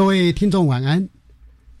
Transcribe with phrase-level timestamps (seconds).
[0.00, 1.06] 各位听众晚安，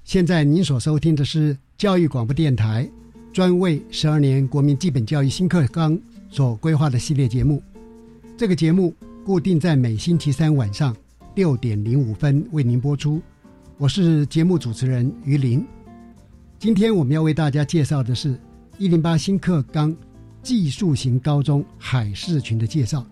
[0.04, 2.86] 现在您所收听的是教育广播电台
[3.32, 7.62] 专为十二年国民基本教育新课纲所规划的系列节目。
[8.36, 10.94] 这个节目固定在每星期三晚上
[11.34, 13.22] 六点零五分为您播出。
[13.78, 15.66] 我是节目主持人于林。
[16.58, 18.38] 今天我们要为大家介绍的是
[18.76, 19.96] 一零八新课纲
[20.42, 23.02] 技术型高中海事群的介绍。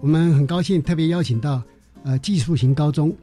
[0.00, 1.62] 我们很高兴特别邀请到
[2.02, 3.16] 呃技术型高中。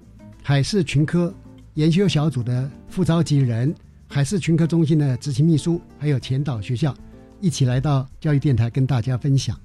[0.44, 1.34] 海事群科
[1.76, 3.74] 研修小组的副召集人、
[4.08, 6.94] 海事群科中心的执行秘书，还有前导学校，
[7.40, 9.56] 一起来到教育电台跟大家分享。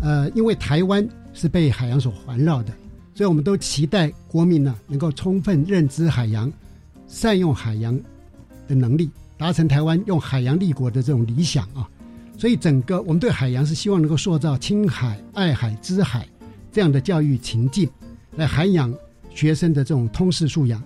[0.00, 2.72] 呃，因为台湾是被海洋所环绕的，
[3.14, 6.50] 所以我们都期待国民呢能够充分认知海洋，
[7.06, 7.94] 善用海洋
[8.66, 11.86] 的能力，达成台湾用海洋立国的这种理想啊。
[12.38, 16.26] 所以，整个我们对海洋是希望能够塑造亲海、爱海、知海
[16.72, 17.88] 这样的教育情境，
[18.36, 18.92] 来涵养。
[19.34, 20.82] 学生的这种通识素养，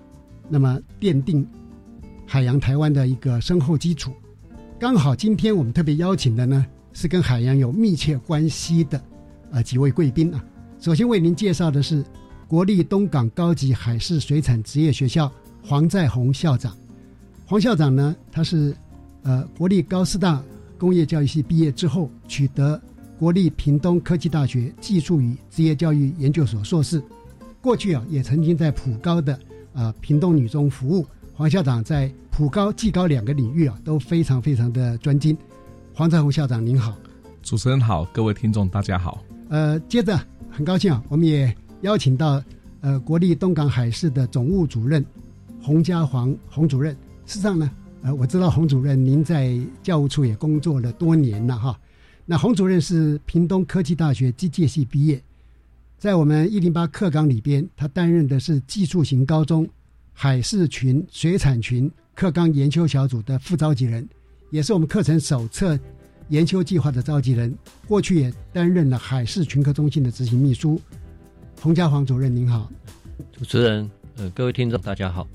[0.49, 1.47] 那么奠定
[2.27, 4.13] 海洋台湾的一个深厚基础。
[4.79, 9.03] 刚好今天我们特别邀请的呢，是跟海洋有密切关系的
[9.51, 10.45] 呃几位贵宾啊。
[10.79, 12.05] 首先为您介绍的是
[12.47, 16.77] 国立东港高级海事水产职业学校黄在宏校长。
[17.47, 18.77] 黄校长呢，他是
[19.23, 20.43] 呃国立高师大
[20.79, 22.81] 工业教育系毕业之后，取得
[23.19, 27.03] 国立屏东科技大学技术与职业教育研究所硕士。
[27.67, 29.37] 过去啊，也曾经在普高的
[29.75, 31.05] 啊屏东女中服务。
[31.35, 35.37] 黄校长在普高、技高两个领域啊都非常非常的专精。
[35.93, 36.97] 黄在宏校长您好，
[37.43, 39.21] 主持人好，各位听众大家好。
[39.49, 40.17] 呃，接着
[40.49, 42.41] 很高兴啊，我们也邀请到
[42.83, 45.05] 呃国立东港海事的总务主任
[45.61, 46.95] 洪家煌洪主任。
[47.27, 47.69] 事实上呢，
[48.03, 51.77] 呃，我知道洪主任您在教务处也工作了多年了哈。
[52.25, 55.21] 那洪主任是屏东科技大学机械系毕业。
[55.99, 59.67] 在我们一零八课纲里边，他担任的是技术型高中
[60.13, 64.07] 海事群、水产群课纲研究小组的副召集人，
[64.51, 65.79] 也是我们课程手册
[66.29, 67.53] 研究计划的召集人。
[67.89, 70.79] 过去也担任了海事群科中心的执行秘书。
[71.63, 72.71] 洪家煌主任您好，
[73.33, 75.27] 主持人，呃，各位听众大家好。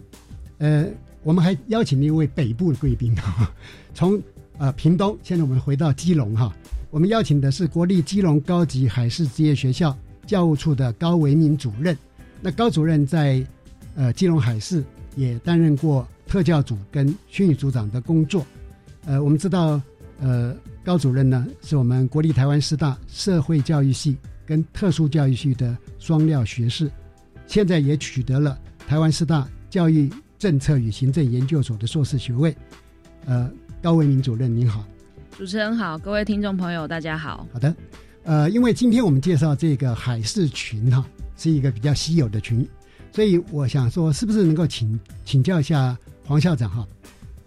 [0.60, 0.86] 呃，
[1.24, 3.52] 我们还邀请了一位北部的贵宾哈，
[3.96, 4.22] 从
[4.60, 6.56] 呃屏东，现在我们回到基隆哈，
[6.92, 9.98] 我们邀请的是国立基隆高级海事职业学校。
[10.26, 11.98] 教务处的高维民主任，
[12.42, 13.46] 那高主任在
[13.96, 14.84] 呃基隆海事
[15.16, 18.46] 也担任过特教组跟训育组长的工作。
[19.06, 19.82] 呃，我们知道，
[20.20, 24.16] 呃，高主任呢是我们国立台湾师大社会教育系
[24.46, 26.90] 跟特殊教育系的双料学士，
[27.48, 28.58] 现在也取得了
[28.88, 32.56] 台湾师大教育政策与行政研究所的硕士学位。
[33.26, 33.52] 呃，
[33.82, 34.86] 高维民主任您好，
[35.38, 37.48] 主持人好，各位听众朋友大家好。
[37.52, 37.76] 好的。
[38.24, 41.04] 呃，因为今天我们介绍这个海事群哈，
[41.36, 42.68] 是一个比较稀有的群，
[43.12, 46.88] 所以我想说，是不是能够请请教一下黄校长哈？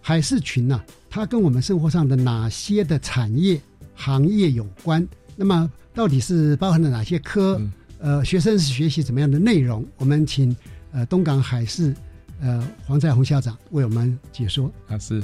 [0.00, 3.60] 海事群呢，它跟我们生活上的哪些的产业
[3.94, 5.06] 行业有关？
[5.36, 7.60] 那么到底是包含了哪些科？
[8.00, 9.86] 呃，学生是学习怎么样的内容？
[9.96, 10.54] 我们请
[10.90, 11.94] 呃东港海事
[12.40, 14.70] 呃黄在宏校长为我们解说。
[14.88, 15.22] 啊，是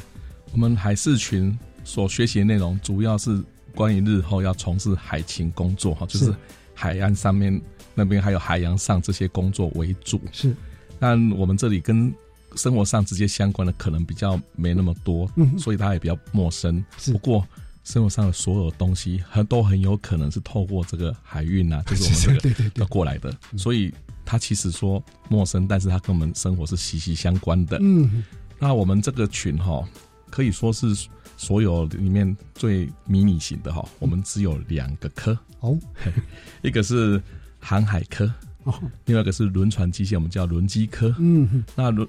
[0.52, 3.42] 我们海事群所学习的内容，主要是。
[3.74, 6.34] 关于日后要从事海勤工作哈，就是
[6.74, 7.60] 海岸上面
[7.94, 10.20] 那边还有海洋上这些工作为主。
[10.32, 10.54] 是，
[10.98, 12.12] 但我们这里跟
[12.56, 16.84] 生活上直接相关的可能比较没那么多，嗯，所以他也比较陌生。
[16.98, 17.46] 是，不过
[17.84, 22.86] 生活上的所有东西，很都很有可能是透过这个海运啊， 就是我们这个对对对。
[22.86, 23.92] 过来的，所以
[24.24, 27.78] 它其实说陌生，但是它跟我们生活是息息相关的。
[27.80, 28.24] 嗯，
[28.58, 29.82] 那我们这个群哈，
[30.28, 30.94] 可以说是
[31.40, 35.36] 所有里面最迷你型的哈，我们只有两个科。
[35.60, 35.74] 哦，
[36.60, 37.20] 一个是
[37.58, 38.30] 航海科，
[38.64, 38.74] 哦，
[39.06, 41.14] 另外一个是轮船机械，我们叫轮机科。
[41.18, 42.06] 嗯，那轮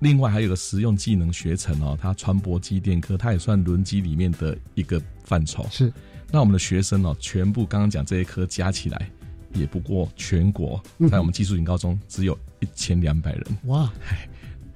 [0.00, 5.66] 另外还有个实用技能学程哦，它船舶机电科，它也算轮机里面的一个范畴。
[5.70, 5.90] 是，
[6.30, 9.10] 那我们的学生哦，全部刚刚讲这些科加起来，
[9.54, 10.78] 也不过全国
[11.10, 13.44] 在我们技术型高中只有一千两百人。
[13.64, 13.90] 哇，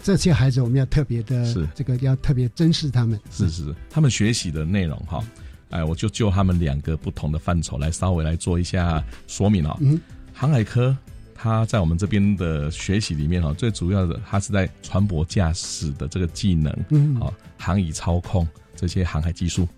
[0.03, 3.19] 这些孩子我们要特别的，是这个要特别珍视他们。
[3.31, 5.23] 是是，他们学习的内容哈，
[5.71, 9.77] 哎，我就就他们两个不同的范畴来稍微来做一下说明哦。
[9.81, 10.00] 嗯，
[10.33, 10.97] 航海科。
[11.41, 18.44] 它在我们这边的学习里面哈，最主要的它是在船舶驾驶的这个技能，嗯，啊，航仪操控
[18.75, 19.69] 这些航海技术。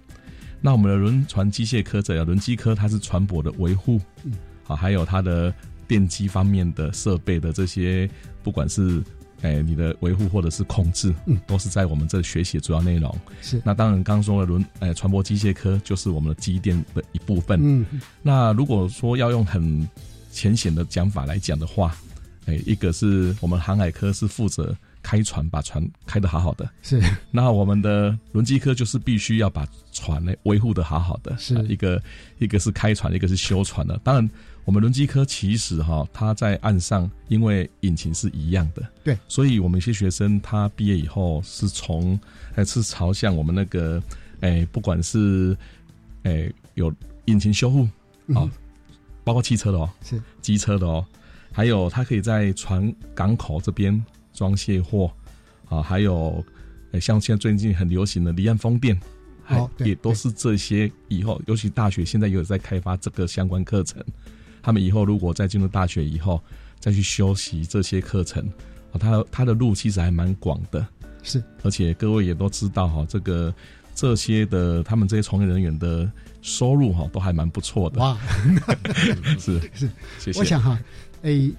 [0.63, 4.33] 那我们的轮船机械科这样轮机科，它是船舶的维护，嗯，
[4.67, 5.53] 啊，还有它的
[5.87, 8.09] 电机方面的设备的这些，
[8.43, 9.03] 不管是
[9.43, 13.15] 哎你的维护或者是控制，嗯，都是在我们这学习的主要内容。
[13.41, 13.61] 是。
[13.65, 17.59] 那当然刚说了轮哎船舶机械科就是我们的机电的一部分。
[17.63, 17.87] 嗯，
[18.23, 19.89] 那如果说要用很
[20.31, 21.97] 浅显的讲法来讲的话，
[22.47, 26.69] 哎，一个是我们航海科是负责开船，把船开得好好的。
[26.83, 27.01] 是。
[27.31, 31.37] 那我们的轮机科就是必须要把船呢维护的好好的。
[31.39, 31.55] 是。
[31.67, 32.03] 一个
[32.39, 33.99] 一个是开船，一个是修船的。
[34.05, 34.31] 当然，
[34.65, 38.87] 我们轮机科其实哈，它在岸上因为引擎是一样的。
[39.03, 39.19] 对。
[39.29, 42.19] 所以我们一些学生他毕业以后是从
[42.55, 44.03] 哎是朝向我们那个
[44.41, 45.57] 哎不管是
[46.23, 46.93] 哎有
[47.25, 47.89] 引擎修护
[48.35, 48.51] 啊。
[49.23, 51.07] 包括汽车的哦，是机车的哦，
[51.53, 54.03] 还有它可以在船港口这边
[54.33, 55.13] 装卸货
[55.69, 56.43] 啊，还有
[57.01, 58.99] 像现在最近很流行的离岸风电，
[59.49, 60.91] 哦，也都是这些。
[61.09, 64.03] 以后尤其大学现在也有在开发这个相关课程，
[64.63, 66.41] 他们以后如果再进入大学以后
[66.79, 68.45] 再去修习这些课程
[68.93, 70.87] 啊，它它的路其实还蛮广的，
[71.23, 73.55] 是，而且各位也都知道哈，这个
[73.95, 76.11] 这些的他们这些从业人员的。
[76.43, 78.17] 收入哈都还蛮不错的哇，
[79.39, 80.39] 是是，谢谢。
[80.39, 80.81] 我想哈，
[81.21, 81.53] 诶，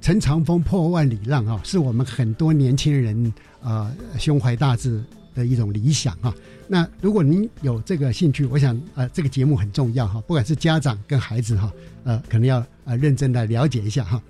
[0.00, 5.02] 陈长风破万里浪啊，是我们很多年轻人啊胸怀大志
[5.38, 6.34] 的一种理想啊。
[6.66, 11.72] 那如果您有这个兴趣，我想呃这个节目很重要哈，不管是家长跟孩子哈，
[12.04, 14.22] 呃可能要呃认真的了解一下哈。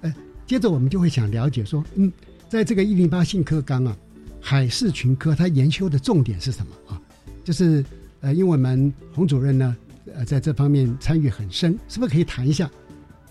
[0.00, 0.14] 呃，
[0.46, 2.12] 接着我们就会想了解说，嗯，
[2.48, 3.96] 在这个一零八信科纲啊，
[4.40, 7.00] 海事群科它研修的重点是什么啊？
[7.44, 7.84] 就是。
[8.22, 9.76] 呃，因为我们洪主任呢，
[10.14, 12.68] 呃，在这方面参与很深，是不是可以谈一下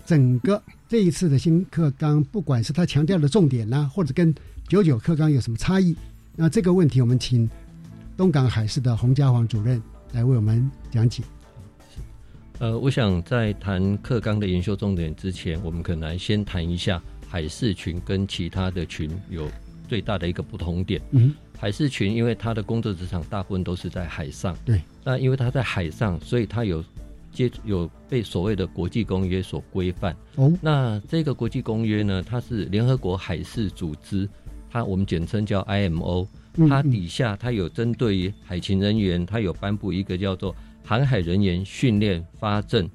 [0.06, 4.32] 整个这一次的新课纲，不管是他强调的重点呢，或者跟
[4.68, 5.94] 九九课纲有什么差异？
[6.38, 7.48] 那这个问题，我们请
[8.14, 11.22] 东港海事的洪家煌主任来为我们讲解。
[12.58, 19.48] 呃，我想在谈课纲的研修重点之前，我们可能先谈一下海事群跟其他的群有
[19.88, 21.00] 最大的一个不同点。
[21.10, 21.34] 嗯。
[21.58, 24.78] 海事群，因为它的工作职场大部分都是在海上，对。
[25.02, 26.84] 那因为它在海上，所以它有
[27.32, 30.14] 接有被所谓的国际公约所规范。
[30.34, 30.52] 哦。
[30.60, 34.28] 那这个国际公约呢，它是联合国海事组织，
[34.70, 36.26] 它我们简称叫 IMO。
[36.68, 42.88] 它底下它有针对于海勤人员，它有颁布一个叫做航海人员训练发证、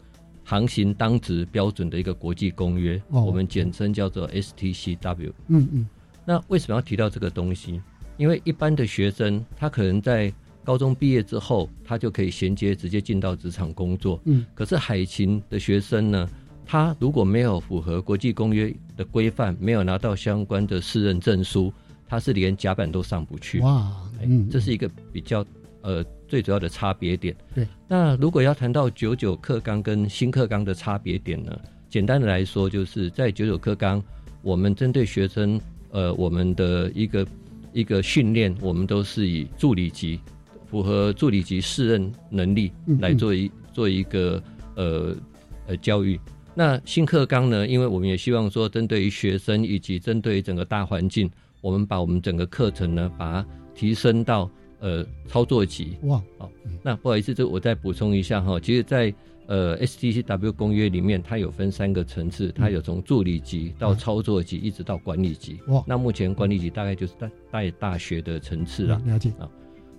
[0.43, 2.99] 航行当值标准的一个国际公约。
[3.09, 3.21] 哦。
[3.23, 5.31] 我们简称叫做 STCW。
[5.49, 5.87] 嗯嗯。
[6.25, 7.79] 那为什么要提到这个东西？
[8.17, 14.19] 因为一般的学生，他可能在高中毕业之后，他就可以衔接直接进到职场工作。
[14.25, 16.29] 嗯，可是海勤的学生呢，
[16.65, 21.73] 他如果没有符合国际公约的规范，没有拿到相关的适任证书，
[22.07, 23.59] 他是连甲板都上不去。
[23.59, 23.91] 哇，
[24.21, 25.45] 嗯，这是一个比较
[25.81, 27.35] 呃最主要的差别点。
[27.53, 31.59] 对，那如果要谈到九九课纲跟新课纲的差别点呢？
[31.89, 34.03] 简单的来说，就是在九九课纲，
[34.41, 35.59] 我们针对学生，
[35.91, 37.27] 呃，我们的一个。
[37.73, 40.19] 一个训练，我们都是以助理级
[40.69, 44.43] 符合助理级适任能力来做一做一个
[44.75, 45.15] 呃
[45.67, 46.19] 呃教育。
[46.53, 47.67] 那新课纲呢？
[47.67, 51.29] 因为我们也希望说，针对于学生以及针对于整个大环境，
[51.61, 55.97] 我们把我们整个课程呢，把它提升到呃操作级。
[56.03, 56.51] 哇，好，
[56.83, 58.59] 那不好意思，这我再补充一下哈。
[58.59, 59.13] 其实，在
[59.47, 65.59] 呃，STCW 公约里面，它有分三个层次，它有从助理级到操作级，一直到管理级。
[65.67, 69.01] 哇，那目前管理级大概就是在在大学的层次了。
[69.05, 69.49] 了解啊。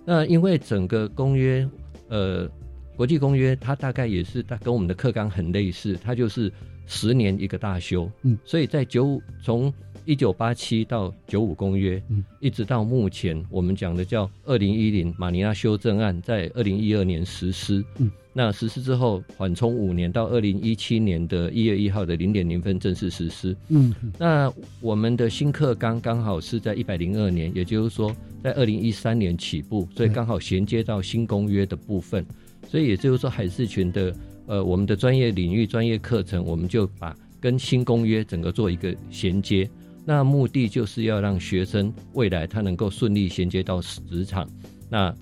[0.05, 1.67] 那因为整个公约，
[2.09, 2.49] 呃，
[2.95, 6.51] 国际公约，它大概也是它跟我们的课纲很类似，它就是
[6.85, 9.73] 十年一个大修，嗯，所以在九五从
[10.05, 32.25] 一九八七到九五公约，嗯，一直到目前我们讲的叫二零一零马尼拉修正案，在二零一二年实施，嗯，那实施之后缓冲五年，到二零一七年的一月一号的零点零分正式实施，嗯，那我们的新课纲刚好是在一百零二年，也就是说在二零一三年起步，所以刚好衔接到新公约的部分，
[32.73, 34.11] 所以也就是说海事群的
[34.47, 39.69] 呃我们的专业领域专业课程，我们就把跟新公约整个做一个衔接。
[40.03, 44.49] 那目的就是要让学生未来他能够顺利衔接到职场，
[44.89, 45.13] 那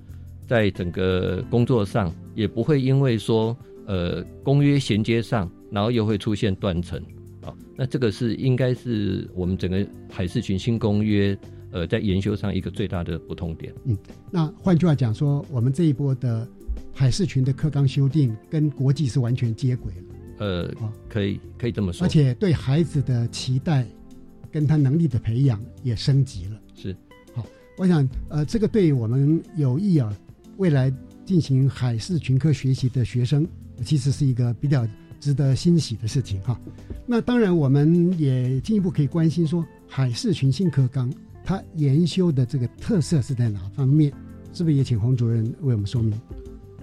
[0.48, 3.54] 在整个工作上也不会因为说
[3.86, 6.98] 呃公约衔接上，然后又会出现断层
[7.42, 7.54] 啊。
[7.76, 11.38] 那这个是应该是我们整个海事群新公约
[11.74, 13.74] 呃在研修上一个最大的不同点。
[13.84, 13.98] 嗯，
[14.32, 16.48] 那换句话讲说，我们这一波的
[16.94, 20.02] 海事群的课纲修订跟国际是完全接轨了。
[20.40, 20.72] 呃，
[21.10, 23.86] 可以可以这么说，而且对孩子的期待。
[24.54, 26.94] 跟他能力的培养也升级了，是
[27.34, 27.46] 好。
[27.78, 30.14] 我想，呃，这个对我们有意啊，
[30.58, 30.94] 未来
[31.24, 33.48] 进行海事群科学习的学生，
[33.86, 34.86] 其实是一个比较
[35.22, 36.60] 值得欣喜的事情哈。
[37.06, 41.10] 那当然，我们也进一步可以关心说，海事群新课纲
[41.46, 44.12] 它研修的这个特色是在哪方面？
[44.52, 46.20] 是不是也请洪主任为我们说明？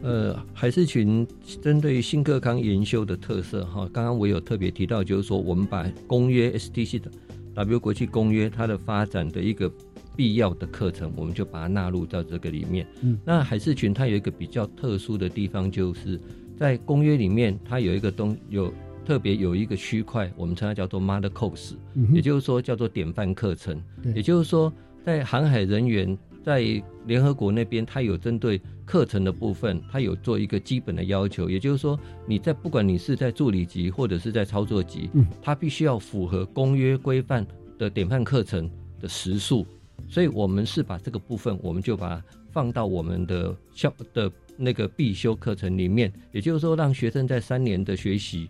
[0.03, 1.27] 呃，海事群
[1.61, 7.11] 针对新课纲研修的特色哈，刚刚我有特别提到，就是说我们把公约 STC 的。
[7.55, 9.69] W 国际公约它的发展的一个
[10.15, 12.87] 必要的课程，我们就把它纳入到这个里面。
[13.03, 16.21] 嗯，那海事群它有一个比较特殊的地方，就是
[16.57, 18.73] 在公约里面，它有一个东有
[19.05, 21.73] 特别有一个区块，我们称它叫做 Mother Course，
[22.13, 23.83] 也就是说叫做典范课程。
[24.15, 24.73] 也就是说，
[25.05, 31.51] 在航海人员在联合国那边，它有针对课程的部分，它有做一个基本的要求。
[31.51, 37.47] 也就是说，你在不管你是在助理级或者是在操作级，嗯，它必须要符合公约规范
[37.79, 39.67] 的典范课程的时数。
[40.09, 46.11] 所以我们是把这个部分，我们就把它放到我们的校的那个必修课程里面。
[46.33, 48.49] 也就是说，让学生在三年的学习，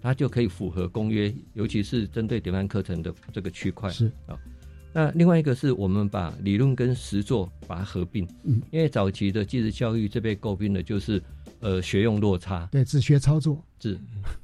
[0.00, 3.90] 他就可以符合公约，尤其是针对典范课程的这个区块。
[3.90, 4.38] 是啊。
[4.94, 11.20] 那另外一个是我们把理论跟实作把它合并，嗯，因为早期的技职教育这被诟病的就是
[11.58, 13.98] 呃学用落差，对，只学操作是。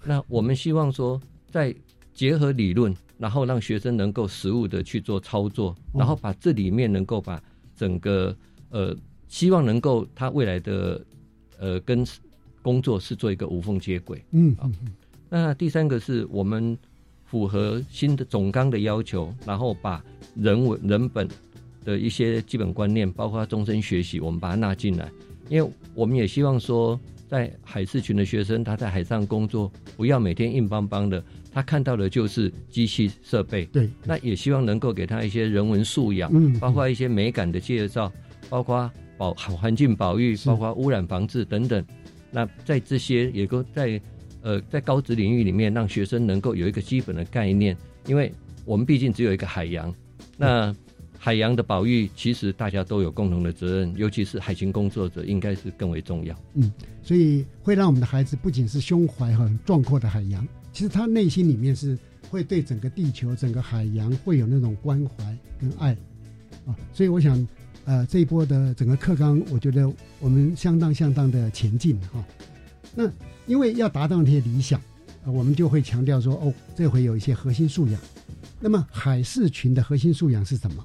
[0.04, 1.20] 那我们希望说，
[1.52, 1.72] 在
[2.12, 7.40] 结合理论，然后让学生能够实物的去做操作，然后把这里面能够把
[7.76, 8.36] 整个
[8.70, 8.92] 呃
[9.28, 11.00] 希望能够他未来的
[11.60, 12.04] 呃跟
[12.60, 14.68] 工作是做一个无缝接轨，嗯啊。
[15.28, 16.76] 那第三个是我们。
[17.30, 20.02] 符合新的总纲的要求，然后把
[20.34, 21.28] 人文人本
[21.84, 25.08] 的一些基本观念，包括终身学习，我们把它纳进来。
[25.48, 31.22] 因为我们也希望说，在海事群的学生，他在海上工作，不要每天硬邦邦的，
[31.52, 33.64] 他看到的就是机器设备。
[33.66, 38.12] 对，那也希望能够给他一些人文素养，嗯，包括一些美感的介绍，
[38.48, 41.84] 包括保环境保育，包括污染防治等等。
[42.32, 44.00] 那在这些也都在。
[44.42, 48.32] 呃，在高职领域里面，让学生能够有一个基本的概念，因为
[48.64, 49.94] 我们毕竟只有一个海洋，
[50.36, 50.74] 那
[51.18, 56.34] 海洋的保育其实大家都有共同的责任，尤其是海巡工作者应该是更为重要。
[56.54, 61.98] 嗯，所以会让我们的孩子不仅是胸怀很壮阔的海洋，其实他内心里面是
[62.30, 65.92] 会对整个地球、整个海洋会有那种关怀跟爱
[66.64, 66.74] 啊。
[66.94, 67.46] 所以我想，
[67.84, 72.24] 呃，这一波的整个课纲，我觉得我们相当相当的前进哈。
[72.94, 73.04] 那
[73.46, 74.80] 因为要达到那些理想，
[75.24, 78.00] 呃，我们就会强调说，哦，这回有一些核心素养。
[78.60, 80.84] 那么海事群的核心素养是什么？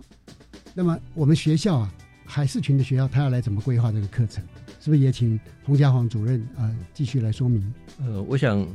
[0.74, 1.94] 那么我们学校啊，
[2.26, 4.44] 海事群的学校，他要来怎么规划这个课程？
[4.80, 7.74] 是不是也请洪家煌主任啊继续来说明？
[8.00, 8.66] 呃，我想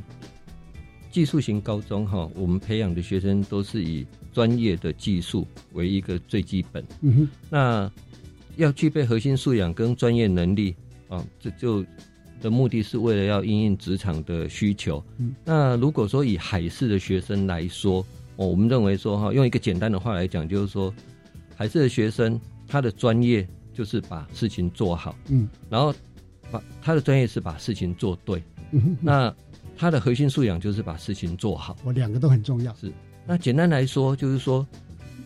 [1.11, 6.83] 技术型高中哈，我们培养的学生都是以专业的技术为一个最基本。
[7.01, 7.91] 嗯哼，那
[8.55, 10.75] 要具备核心素养跟专业能力
[11.09, 11.85] 啊，这就。
[12.41, 15.01] 的目的是为了要应应职场的需求。
[15.17, 18.05] 嗯，那如果说以海事的学生来说，
[18.35, 20.93] 哦，我们认为说哈，用一个简单的话来讲，就是说，
[21.55, 25.15] 海事的学生他的专业就是把事情做好。
[25.27, 25.93] 嗯，然后
[26.49, 28.41] 把他的专业是把事情做对。
[28.71, 29.33] 嗯，那
[29.77, 31.77] 他的核心素养就是把事情做好。
[31.83, 32.73] 我两个都很重要。
[32.75, 32.91] 是。
[33.25, 34.65] 那简单来说，就是说，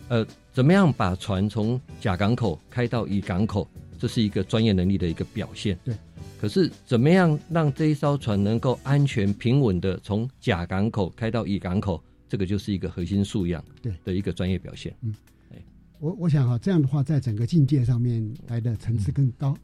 [0.08, 3.66] 呃，怎么样把船从甲港口开到乙港口，
[3.98, 5.78] 这是一个专业能力的一个表现。
[5.84, 5.94] 对。
[6.40, 12.02] 可是，怎么样让这一艘船能够安全平稳的从甲港口开到乙港口？
[12.28, 14.92] 这个就是一个核心素养对的一个专业表现。
[15.02, 15.14] 嗯，
[15.52, 15.62] 哎，
[16.00, 19.56] 我我想哈，这样的话，在整个境界上面来的层次更高。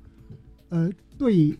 [0.69, 0.89] 呃，
[1.19, 1.59] 对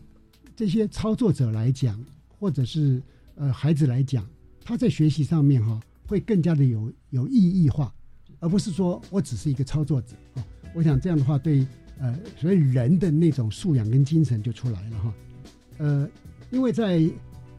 [0.55, 2.01] 这些操作者来讲，
[2.39, 3.01] 或者是
[3.35, 4.25] 呃孩子来讲，
[4.63, 7.93] 他在学习上面哈会更加的有有意义化，
[8.39, 10.45] 而不是说我只是一个操作者啊。
[10.73, 11.67] 我想这样的话对
[12.03, 15.13] 呃，所以人的那种素养跟精神就出来了哈。
[15.77, 16.09] 呃，
[16.51, 17.09] 因为在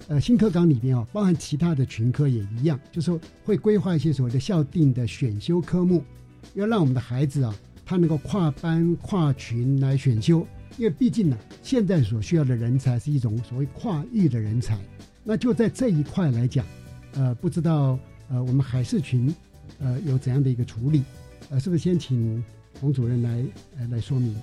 [0.06, 6.04] 呃新课纲里边啊，包含其他的群科也一样，就是会规划一些所谓的校定的选修科目，
[6.52, 7.54] 要让我们的孩子啊，
[7.86, 10.46] 他能够跨班跨群来选修。
[10.76, 14.78] 因为毕竟呢，现在所需要的人才是一种所谓跨域的人才。
[15.22, 16.66] 那就在这一块来讲，
[17.14, 17.98] 呃，不知道
[18.28, 19.34] 呃，我们海事群
[19.78, 21.02] 呃有怎样的一个处理？
[21.48, 22.44] 呃，是不是先请
[22.80, 23.44] 洪主任来
[23.78, 24.34] 来来说明？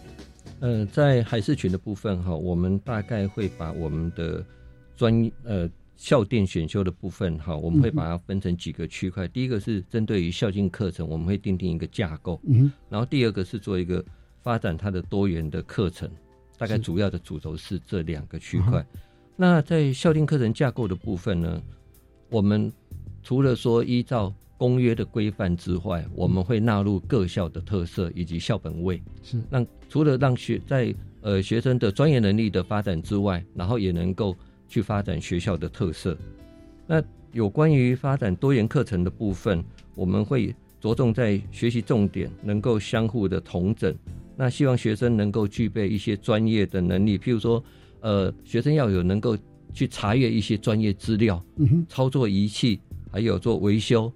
[0.59, 4.45] 呃，在海事群的部分哈，我们大概会把我们的
[4.95, 9.27] 专呃校电选修的部分哈，我们会把它分成几个区块。
[9.27, 12.39] 第一个是针对于校进课程，我们会定定一个架构。
[12.43, 12.71] 嗯。
[12.89, 14.03] 然后第二个是做一个。
[14.43, 16.09] 发展它的多元的课程，
[16.57, 18.83] 大概主要的主轴是这两个区块。
[19.35, 21.61] 那在校定课程架构的部分呢，
[22.27, 22.73] 我们
[23.21, 29.01] 除了说依照公约的规范之外，我们会纳入各校的特色以及校本位。
[29.23, 34.37] 是让除了让学在呃学生的专业能力的发展之外，然后也能够
[34.67, 36.15] 去发展学校的特色。
[36.85, 37.01] 那
[37.31, 39.63] 有关于发展多元课程的部分，
[39.95, 43.91] 我们会着重在学习重点能够相互的同整。
[44.37, 47.63] 那希望学生能够具备一些专业的能力，譬如说，
[48.01, 49.35] 呃，学生要有能够
[49.73, 51.43] 去查阅一些专业资料，
[51.89, 52.79] 操作仪器，
[53.11, 54.13] 还有做维修，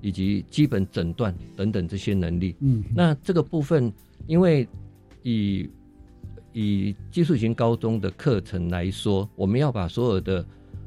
[0.00, 2.54] 以及基本诊断等等这些能力。
[2.60, 3.92] 嗯，那这个部分，
[4.26, 4.66] 因为
[5.22, 5.68] 以
[6.52, 10.44] 以技术型高中的课程来说，我们要把所有的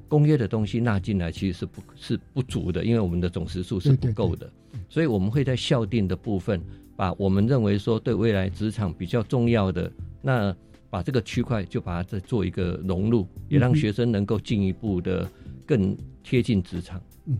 [0.07, 4.51] 公约的东西纳进来，其实是不是不足的，因为我们的总时数是不够的，
[4.89, 6.61] 所以我们会在校定的部分。
[6.95, 9.91] 把我们认为说对未来职场比较重要的，
[10.21, 10.55] 那
[10.91, 15.27] 把这个区块就把它再做一个融入，也让学生能够进一步的
[15.65, 17.01] 更贴近职场。
[17.25, 17.35] 嗯，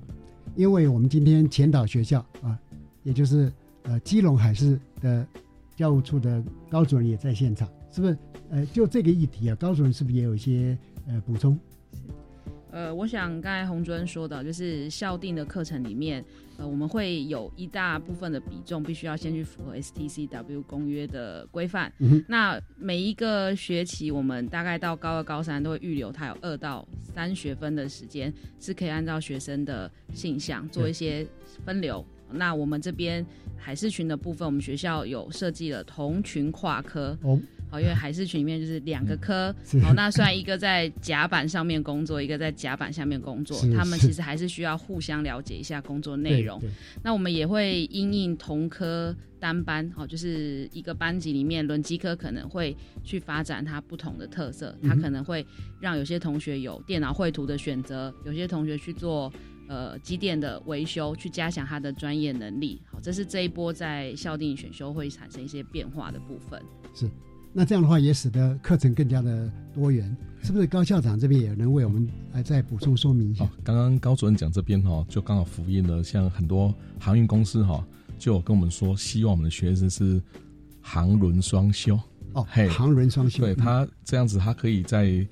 [0.55, 2.57] 因为我们今天前导学校啊，
[3.03, 3.51] 也就是
[3.83, 5.25] 呃基隆海事的
[5.75, 8.17] 教务处的高主任也在现场，是不是？
[8.49, 11.57] 呃，就这个议题啊，高主任是不是也有一些呃补充？
[12.73, 16.25] 呃，我想刚才洪主任说的，就是校定的课程里面，
[16.57, 21.93] 呃，我们会有一大部分的比重必须要先去符合 STCW 公约的规范。
[22.27, 31.27] 那每一个学期，我们大概到高二、高三都会预留它有二到三学分的时间，是可以按照学生的性向做一些
[31.63, 32.03] 分流。
[32.31, 33.23] 那我们这边
[33.55, 37.15] 海事群的部分，我们学校有设计了同群跨科。
[37.21, 37.39] 哦，
[37.79, 46.61] 因为海事群里面就是两个科， 哦，那虽然一个在甲板上面工作，一个在甲板下面工作，他们其实还是需要互相了解一下工作内容。
[47.03, 55.45] 那我们也会因应同科单班，哦，就是一个班级里面轮机科可能会去发展它不同的特色，它可能会
[55.79, 59.31] 让有些同学有电脑绘图的选择，有些同学去做
[59.67, 62.81] 呃机电的维修，去加强他的专业能力。
[62.85, 66.61] 好，这是这一波在校定选修会产生一些变化的部分。
[66.93, 67.09] 是。
[67.53, 70.65] 那这样的话也使得课程更加的多元，是不是？
[70.65, 73.47] 高校长这边也能为我们来再补充说明一下。
[73.63, 77.85] 刚刚高主任讲这边哈，就刚好复印了，像很多航运公司哈，
[78.17, 80.19] 就跟我们说，希望我们的学生是
[80.81, 81.99] 航轮双修
[82.33, 85.27] 哦，嘿，航轮双修，对他这样子，他可以在因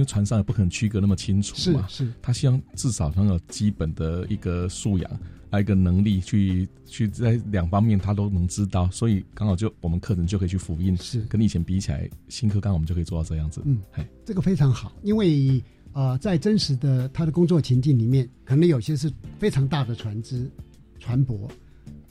[0.00, 5.20] 为船上也不可能区隔那么清楚嘛，是，他希望至少能有基本的一个素养。
[5.50, 13.62] 来一个能力去去在两方面他都能知道，所以刚好就我们课程就可以去复印，是跟以前比起来，新课纲我们就可以做到这样子。
[13.64, 20.50] 嗯，嘿，这个非常好，因为啊，在真实的他的工作情境里面，可能有些是非常大的船只
[20.98, 21.48] 船舶，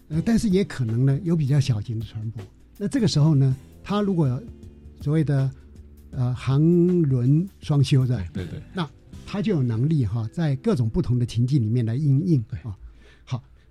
[0.10, 2.40] 呃，但是也可能呢有比较小型的船舶。
[2.78, 4.42] 那这个时候呢，他如果
[5.02, 5.50] 所谓的
[6.12, 6.60] 呃航
[7.04, 8.90] 轮双修的，对对，那
[9.26, 12.76] 他就有能力哈，在各种不同的情境里面来应应啊。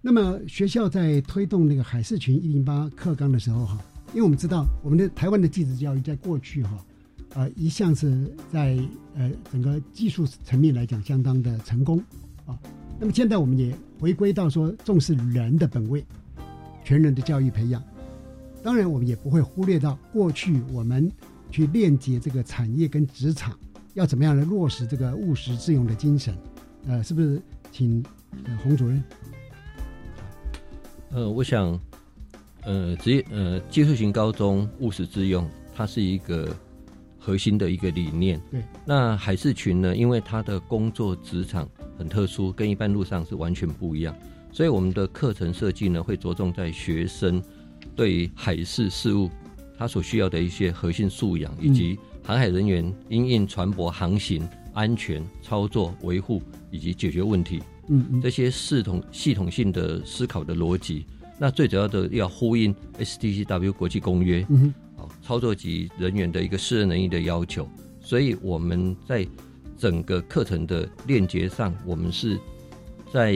[0.07, 3.77] 那么学校在推动那个海事群一零八课纲的时候，哈，
[4.11, 6.87] 因为我们知道我们的台湾的技职教育在过去哈，
[7.35, 8.79] 啊，一向是在
[9.17, 11.99] 呃整个技术层面来讲相当的成功
[12.47, 12.57] 啊。
[13.01, 16.07] 那么现在我们也回归到说重视人的本位，
[16.85, 17.83] 全人的教育培养。
[18.63, 21.11] 当然，我们也不会忽略到过去我们
[21.51, 23.59] 去链接这个产业跟职场，
[23.95, 26.33] 要怎么样来落实这个务实致用的精神。
[26.87, 27.43] 呃，是不是？
[27.73, 28.05] 请
[28.63, 29.03] 洪主任。
[31.13, 31.79] 呃，我想，
[32.63, 36.55] 呃，职业呃技术型高中务实自用，它是一个
[37.19, 38.41] 核心的一个理念。
[38.51, 38.63] 对。
[38.85, 39.97] 那海事群呢？
[39.97, 44.15] 因为它的工作职场很特殊，跟一般路上是完全不一样，
[44.53, 47.43] 所以我们的课程设计呢，会着重在学生
[47.95, 49.31] 对海事事务
[49.79, 61.07] 他所需要的一些核心素养，以及航海人员因应船舶航行安全操作维护以及解决问题嗯嗯，这些系统系统性的思考的逻辑，
[61.39, 67.69] 那最主要的要呼应 STCW 国际公约，嗯哼，好操作级人员的一个适任能力的要求，
[68.01, 69.27] 所以我们在
[69.79, 72.39] 整个课程的链接上，我们是
[73.13, 73.35] 在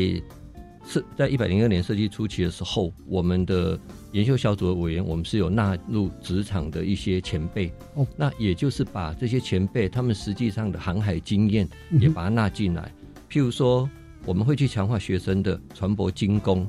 [0.87, 3.79] 设在一百零二年设计初期的时候，我们的
[4.13, 12.91] 研修小组的委员，我们是有纳入职场的一些前辈，哦，那也就是把这些前辈他们实际上的航海经验嗯也把它纳进来，
[13.31, 13.89] 譬如说，
[14.25, 16.63] 我们会去强化学生的船舶精工，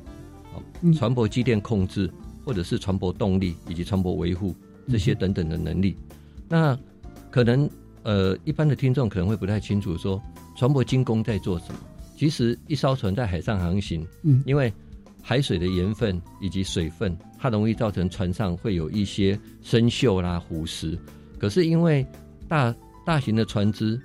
[0.54, 2.12] 哦嗯，船舶机电控制，
[2.46, 4.56] 或者是船舶动力以及船舶维护
[4.90, 5.96] 这些等等的能力。
[6.48, 6.78] 那
[7.30, 7.70] 可能
[8.04, 10.22] 呃，一般的听众可能会不太清楚说，
[10.58, 11.80] 船舶精工在做什么。
[12.18, 14.72] 其实，一艘船在海上航行，嗯因为
[15.22, 20.98] 海水的盐分以及水分，它容易造成船上会有一些生锈啦、腐蚀。
[21.38, 22.06] 可是因为
[22.48, 24.00] 大大型的船只，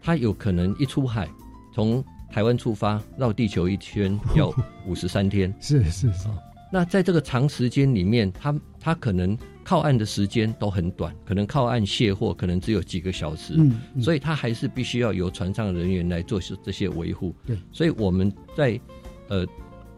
[0.00, 1.28] 它有可能一出海，
[1.72, 4.54] 从台湾出发绕地球一圈 要
[4.86, 5.52] 五十三天。
[5.60, 6.28] 是是是，
[6.72, 13.54] 那在这个长时间里面，他他可能靠岸的时间都很短，可能靠岸卸货可能只有几个小时。
[13.56, 17.34] 嗯，嗯所以他还是必须要由船上人员来做这些维护。
[17.44, 18.80] 对，所以我们在
[19.28, 19.46] 呃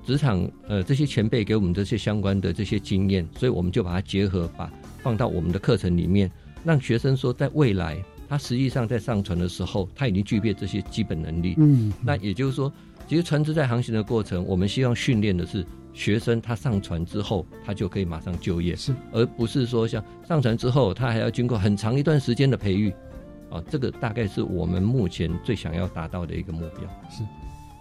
[0.05, 4.71] 职场呃这些前辈给我们这些相关的这些经验，所以我们就把它结合，把
[5.03, 6.31] 放到我们的课程里面，
[6.65, 11.55] 让学生说，在未来他实际上在上船的时候，他已经具备这些基本能力。
[11.59, 12.73] 嗯，那也就是说，
[13.07, 22.91] 其实船只在航行的过程，我们希望训练的是学生他上船之后，他就可以马上就业，是，而不是说像上船之后，他还要经过很长一段时间的培育。
[23.51, 26.89] 啊，这个大概是我们目前最想要达到的一个目标。
[27.11, 27.23] 是，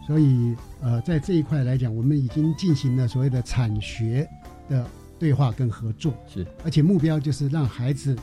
[0.05, 4.27] 所以呃，在这一块来讲，我们已经进行了所谓的产学
[4.67, 4.85] 的
[5.17, 8.13] 对话跟合作，是，而且目标就是让孩子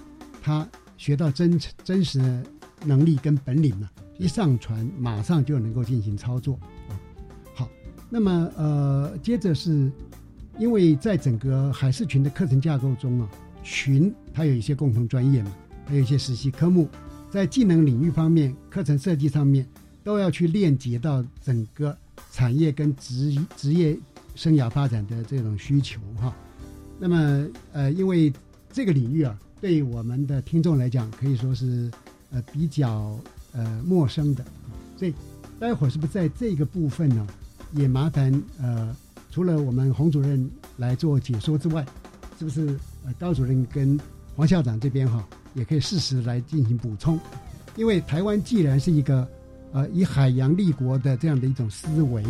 [0.43, 2.43] 他学到真真实的
[2.85, 6.59] 能力跟本领嘛，一上传马上就能够进行操作。
[7.55, 7.67] 好，
[8.11, 9.91] 那么呃，接着是
[10.59, 13.31] 因为在整个海事群的课程架构中啊，
[13.63, 15.53] 群它有一些共同专业嘛，
[15.87, 16.89] 还有一些实习科目，
[17.31, 19.67] 在技能领域方面，课程设计上面
[20.03, 21.97] 都要去链接到整个
[22.33, 23.97] 产业跟职职业
[24.35, 26.35] 生涯发展的这种需求哈。
[26.99, 28.33] 那么呃，因为
[28.73, 31.91] 这个领域啊，对我们的听众来讲可以说是
[32.31, 33.19] 呃比较
[33.53, 34.45] 呃陌生的，
[34.97, 35.13] 所以
[35.59, 37.27] 待会儿是不是在这个部分呢，
[37.73, 38.95] 也麻烦呃
[39.31, 41.85] 除了我们洪主任来做解说之外，
[42.39, 43.99] 是不是呃高主任跟
[44.37, 47.19] 黄校长这边哈、也可以适时来进行补充？
[47.75, 49.29] 因为台湾既然是一个
[49.73, 52.25] 呃以海洋立国的这样的一种思维，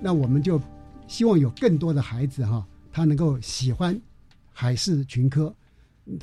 [0.00, 0.60] 那我们就
[1.08, 4.00] 希望有更多的孩子哈、他能够喜欢
[4.52, 5.52] 海事群科，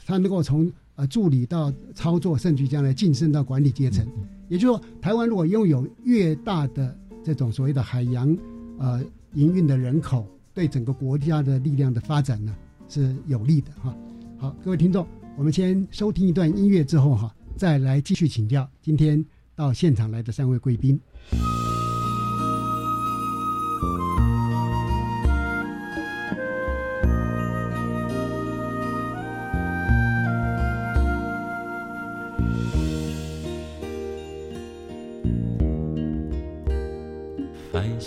[0.05, 4.05] 他能够从呃助理到操作，甚至将来晋升到管理阶层。
[4.47, 8.37] 也就是说，台湾如果拥有越大的这种所谓的海洋
[8.77, 12.55] 呃营运的人口，对整个国家的力量的发展呢
[12.87, 13.95] 是有利的哈。
[14.37, 15.05] 好，各位听众，
[15.37, 19.23] 我们先收听一段音乐之后哈，再来继续请教今天
[19.55, 20.99] 到现场来的三位贵宾。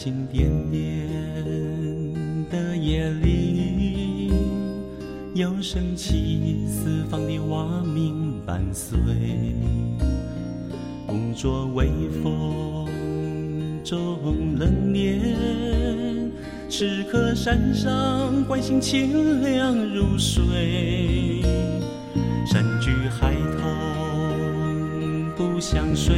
[0.08, 1.06] 星点点
[2.50, 4.32] 的夜里，
[5.34, 8.98] 有升起四方的蛙鸣伴随，
[11.06, 11.90] 捕捉微
[12.22, 12.86] 风
[13.84, 15.20] 中冷冽，
[16.70, 21.42] 时刻山上关心清凉如水，
[22.46, 26.14] 山居孩童不相随。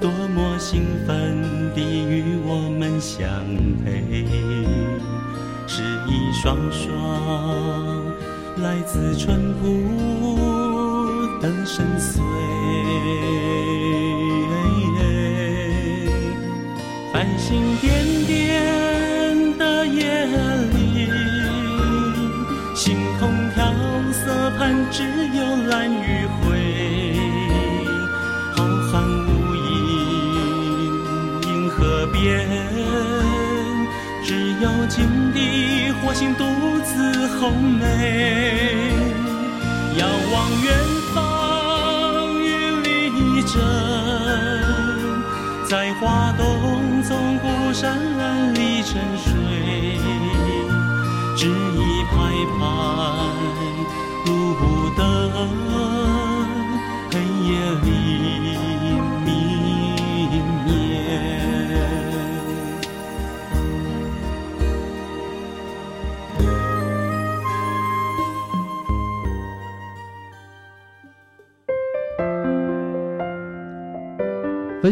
[0.00, 1.36] 多么兴奋
[1.74, 3.26] 地与我们相
[3.84, 4.24] 配，
[5.66, 6.86] 是一双双
[8.62, 10.38] 来自淳朴
[11.40, 12.20] 的深邃。
[17.12, 21.08] 繁星点点的夜里，
[22.74, 23.72] 星空调
[24.12, 25.02] 色盘只
[25.34, 26.17] 有蓝与
[36.00, 36.44] 火星独
[36.84, 38.92] 自红梅。
[39.96, 40.72] 遥望远
[41.14, 43.58] 方，云里着，
[45.68, 47.98] 在花东纵谷山
[48.54, 49.98] 里沉睡，
[51.36, 52.16] 只一排
[52.58, 52.60] 排
[54.26, 54.30] 路
[54.96, 55.02] 灯，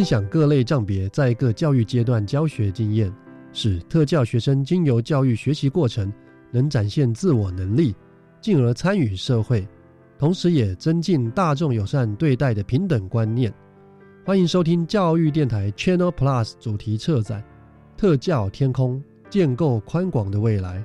[0.07, 3.13] 享各类障别在各教育阶段教学经验，
[3.53, 6.13] 使特教学生经由教育学习过程，
[6.53, 7.93] 能展现自我能力，
[8.41, 9.67] 进而参与社会，
[10.17, 13.53] 同时也增进大众友善对待的平等观念。
[14.25, 17.43] 欢迎收听教育电台 Channel Plus 主题策展
[17.97, 20.85] 《特教天空》，建构宽广的未来。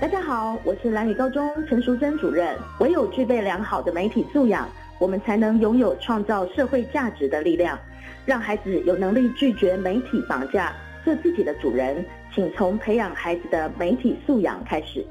[0.00, 2.56] 大家好，我是蓝宇高中陈淑珍主任。
[2.78, 4.68] 唯有具备良好的媒体素养，
[5.00, 7.76] 我们才能拥有创造社会价值的力量，
[8.24, 10.72] 让孩子有能力拒绝媒体绑架，
[11.04, 12.04] 做自己的主人。
[12.32, 15.04] 请从培养孩子的媒体素养开始。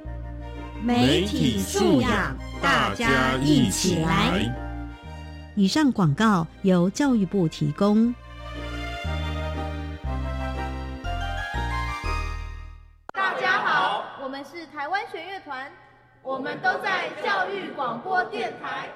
[0.82, 4.42] 媒体素养，大家一起来。
[5.56, 8.16] 以上广告由教育部提供。
[14.50, 15.70] 是台湾弦乐团，
[16.22, 18.88] 我们都在教育广播电台。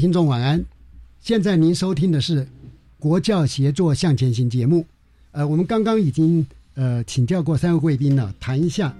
[0.00, 0.64] 听众晚安，
[1.20, 2.48] 现在您收听的是
[2.98, 4.82] 国教协作向前行节目。
[5.30, 8.96] 呃，我们刚刚已经呃请教过三位贵宾了，谈一下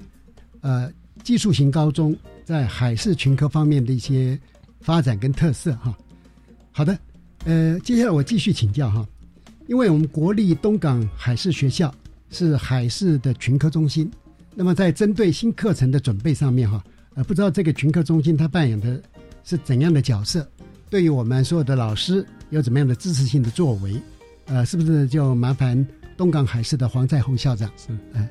[0.60, 0.92] 呃
[1.24, 4.38] 技术型高中在海事群科方面的一些
[4.82, 5.96] 发展跟特色哈。
[6.70, 6.98] 好的，
[7.46, 9.08] 呃，接下来我继续请教哈，
[9.68, 11.90] 因为我们国立东港海事学校
[12.28, 14.10] 是海事的群科中心，
[14.54, 16.84] 那么在针对新课程的准备上面哈，
[17.14, 19.02] 呃，不知道这个群科中心它扮演的
[19.44, 20.46] 是怎样的角色？
[20.90, 23.94] 对于我们所有的老师有怎么样的支持性的作为？
[24.46, 27.70] 呃，是不是就麻烦东港海事的黄在宏校长？
[27.76, 28.28] 是，哎，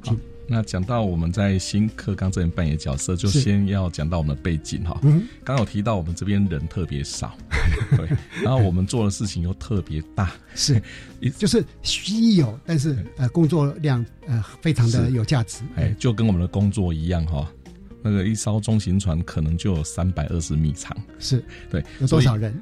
[0.00, 0.16] 好。
[0.52, 4.98] 那讲到我们在新课纲这边扮演角色，就先要讲到我们的背景哈。
[5.02, 7.36] 嗯，刚有提到我们这边人特别少，
[7.96, 8.08] 对，
[8.42, 10.82] 然后我们做的事情又特别大，是，
[11.38, 17.48] 就是稀有，但是呃，工作量呃非常的有价值，哎，就跟我们的工作一样哈。
[18.02, 22.54] 那个一艘中型船可能就有三百二十米长，是对，有多少人？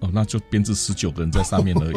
[0.00, 1.96] 哦，那就编制十九个人在上面而已。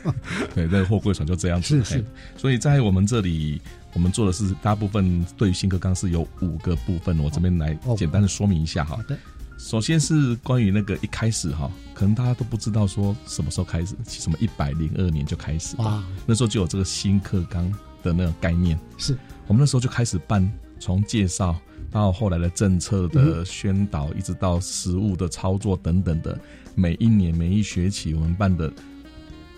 [0.54, 1.84] 对，那个货柜船就这样子。
[1.84, 2.04] 是是。
[2.36, 3.60] 所以在我们这里，
[3.92, 8.96] 我们做的是大部分对于新课纲是有五个部分，我这边来简单的说明一下哈。
[8.96, 9.16] 好的。
[9.56, 15.76] 首先是关于那个一开始哈，可能大家都不知道说什么时候开始，什么一百零二年就开始。
[15.76, 16.02] 哇。
[16.26, 17.70] 那时候就有这个新课纲
[18.02, 18.76] 的那个概念。
[18.98, 19.16] 是。
[19.46, 21.56] 我们那时候就开始办，从介绍。
[21.94, 26.36] 到后来的政策的宣导，一直到实物的操作等等的，
[26.74, 28.68] 每一年每一学期我们办的，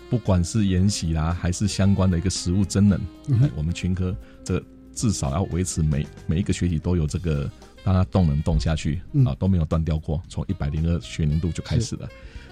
[0.07, 3.01] 不管是研习啦，还是相关的一个实物真人，
[3.55, 7.49] 我们群科这至少要维持每每一个学期都有这个
[7.83, 12.07] 让它动能动下去啊，都没有断掉过，从一百零二学年度就开始了。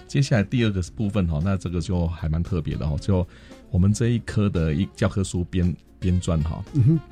[0.08, 3.24] 接下来第二个部分哈，那这个就还蛮特别的哈，就
[3.70, 5.74] 我们这一科的一教科书编。
[5.98, 6.62] 编撰哈，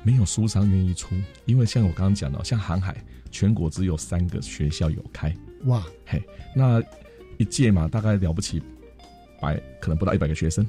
[0.03, 1.15] 没有书商愿意出，
[1.45, 2.95] 因为像我刚刚讲的，像航海，
[3.31, 6.23] 全国只有三个学校有开，哇，嘿，
[6.55, 6.79] 那
[7.37, 8.61] 一届嘛，大概了不起
[9.41, 10.65] 百，可能不到一百个学生，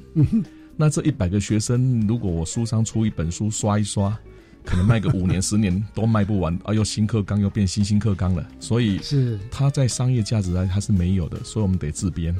[0.75, 4.17] 那这一百个学生，如果我书商出一本书刷一刷，
[4.65, 9.39] 可能卖个五年十年都卖不完，啊，又新课纲又变新新课纲了，所以是。
[9.51, 12.35] 它在商业价值上它是没有的，所以我们得自编。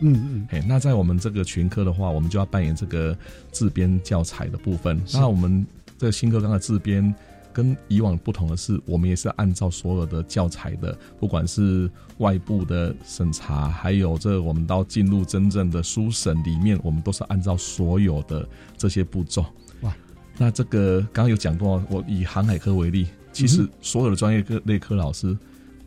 [0.00, 3.16] 嗯嗯，嘿，那在我们这个群科的话，我们就要扮演这个
[3.50, 5.00] 自编教材的部分。
[5.12, 7.14] 那我们这个新课纲的自编
[7.52, 19.44] 跟以往不同的是，我们也是按照所有的教材的，不管是外部的审查，还有这我们到进入真正的书审里面，我们都是按照所有的这些步骤。
[19.80, 19.92] 哇，
[20.36, 25.36] 那这个刚刚有讲过，我以航海科为例，其实所有的专业科类科老师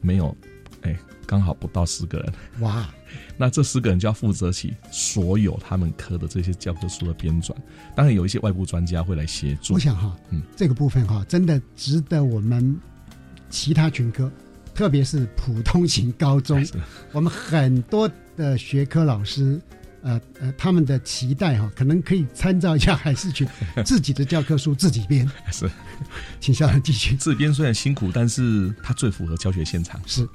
[0.01, 0.35] 没有，
[0.81, 2.33] 哎，刚好不到十个人。
[2.59, 2.89] 哇。
[3.37, 7.53] 那这十个人就要负责起所有他们科的这些教科书的编纂，
[7.95, 9.73] 当然有一些外部专家会来协助。
[9.73, 12.79] 我想哈，嗯，这个部分哈，真的值得我们
[13.49, 14.31] 其他群科，
[14.73, 16.65] 特别是普通型高中，
[17.11, 19.59] 我们很多的学科老师。
[20.03, 23.47] 呃呃，他们的期待哈，可能可以参照一下海事群
[23.85, 25.29] 自己的教科书自己编。
[25.51, 25.69] 是，
[26.39, 27.15] 请校长继续。
[27.15, 30.01] 自编虽然辛苦，但是它最符合教学现场。
[30.07, 30.27] 是。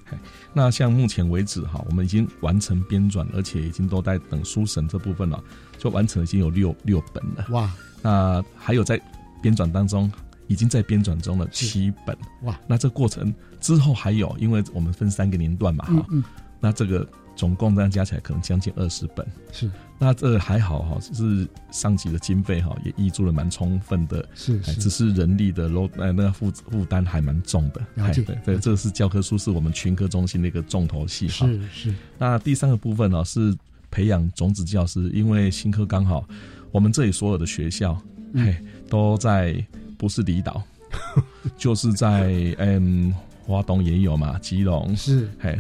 [0.57, 5.39] 那像目前为止哈，我们已经完成编纂，而且已经都在等书审这部分了，
[5.77, 7.47] 就完成已经有六六本了。
[7.51, 7.71] 哇！
[8.01, 8.99] 那还有在
[9.43, 10.11] 编纂当中，
[10.47, 12.17] 已经在编纂中了七本。
[12.45, 12.59] 哇！
[12.67, 16.07] 那这过程之后还有，因为我们分三个年段嘛哈，
[16.59, 17.07] 那这个。
[17.37, 31.95] 总共这样加起来可能将近二十本，是那这还好哈，是上级的经费哈也挹注了蛮充分的，是只是人力的 load 呃那个负负担还蛮重的，了解对对，这个是教科书是我们群科中心的一个重头戏哈，是是。
[32.19, 33.57] 那第三个部分呢是
[33.91, 36.29] 培养种子教师，因为新科刚好
[36.71, 37.99] 我们这里所有的学校
[38.35, 38.55] 嘿
[38.91, 39.65] 都在
[39.97, 40.63] 不是离岛，
[41.57, 43.15] 就是在嗯
[43.47, 45.29] 华东也有嘛，基隆是。
[45.39, 45.59] 嘿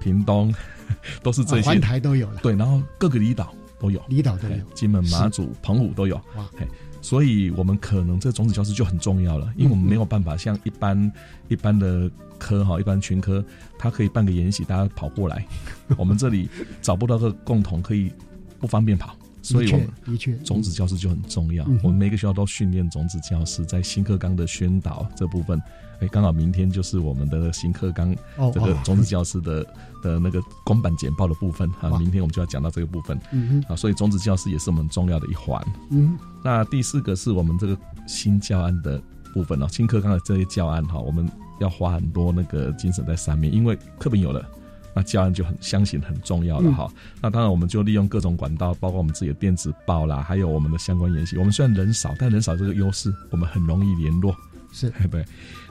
[0.00, 0.54] 屏东。
[1.22, 6.64] 都是这些，环台都有了，对，然后各个离岛都有，离岛都有，金门、马祖、澎湖都有，哇，嘿，
[7.00, 11.12] 所以我们可能这种子教师就很重要了，因为我们没有办法像一般
[11.48, 13.44] 一般的科哈，一般群科，
[13.76, 15.44] 他可以办个研习，大家跑过来，
[15.98, 16.48] 我们这里
[16.80, 18.12] 找不到个共同可以
[18.60, 19.16] 不方便跑。
[19.42, 21.64] 所以，我们的确，种子教师就很重要。
[21.82, 25.60] 我们每个学校都训练种子教师，在新课纲的宣导这部分，
[26.00, 28.14] 哎，刚好明天就是我们的新课纲
[28.54, 29.66] 这个种子教师的
[30.00, 31.98] 的那个公版简报的部分啊。
[31.98, 35.60] 明天我们就要讲到这个部分，嗯啊，所以种子教师也是我们重要的一环。
[35.90, 37.76] 嗯，那第四个是我们这个
[38.06, 39.02] 新教案的
[39.34, 41.28] 部分哦，新课纲的这些教案哈，我们
[41.58, 44.48] 要花很多那个精神在上面，因为课本有了。
[44.94, 46.90] 那教案就很相信很重要了哈。
[47.20, 51.36] 那当然，我们就利用各种管道，包括我们自己的电子报啦，还有我们的相关研习。
[51.36, 54.36] 我们虽然人少，但人少这个优势，我们很容易联络。
[54.72, 55.24] 是， 对。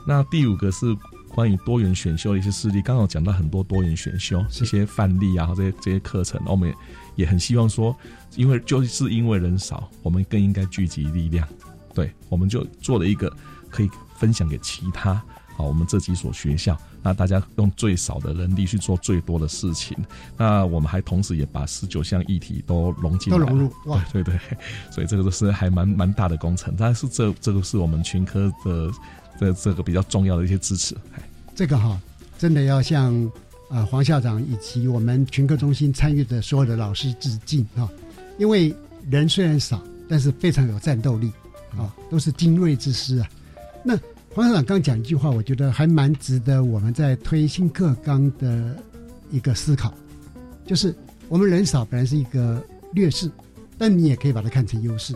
[0.08, 0.96] 那第五个是
[1.30, 6.76] 关于多元选修的一些事例，刚好讲到很多多元选修这些范例啊，这些这些课程，我们也
[7.18, 7.96] 也很希望说，
[8.36, 11.48] 因为就是因为人少，我们更应该聚集力量。
[11.94, 13.32] 对，我们就做了一个
[13.70, 15.12] 可以分享给其他。
[15.12, 15.24] 啊，
[15.60, 19.98] 我们这几所学校，那大家用最少的人力去做最多的事情。
[20.38, 24.40] 那我们还同时也把十九项议题都融进来，都融入哇，对对，
[24.92, 26.74] 所以这个都是还蛮蛮大的工程。
[26.78, 28.92] 但是这这个是我们群科的
[29.40, 30.96] 这这个比较重要的一些支持。
[31.56, 32.00] 这个哈，
[32.38, 33.14] 真的要向
[33.70, 37.90] 啊黄校长以及我们群科中心参与的所有的老师致敬啊！
[38.38, 38.74] 因为
[39.10, 41.32] 人虽然少，但是非常有战斗力
[41.78, 43.30] 啊，都是精锐之师啊。
[43.84, 43.98] 那
[44.34, 48.78] 黄校长刚讲一句话，我觉得还蛮值得我们在推新课纲的
[49.30, 49.94] 一个思考，
[50.65, 50.96] 就是
[51.28, 52.63] 我们人少本来是一个
[52.94, 53.30] 劣势，
[53.78, 55.13] 但你也可以把它看成优势，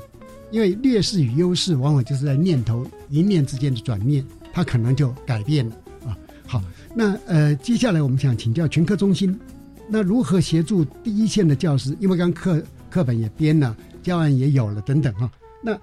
[0.51, 5.75] 因为劣势与优势往往就是在念头一念之间的转念，它可能就改变了
[6.05, 6.17] 啊。
[6.45, 6.61] 好，
[6.93, 9.39] 那呃，接下来我们想请教群科中心，
[9.87, 11.95] 那如何协助第一线的教师？
[12.01, 13.73] 因为刚课课本也编了，
[14.03, 15.31] 教案也有了等等哈，
[15.63, 15.79] 那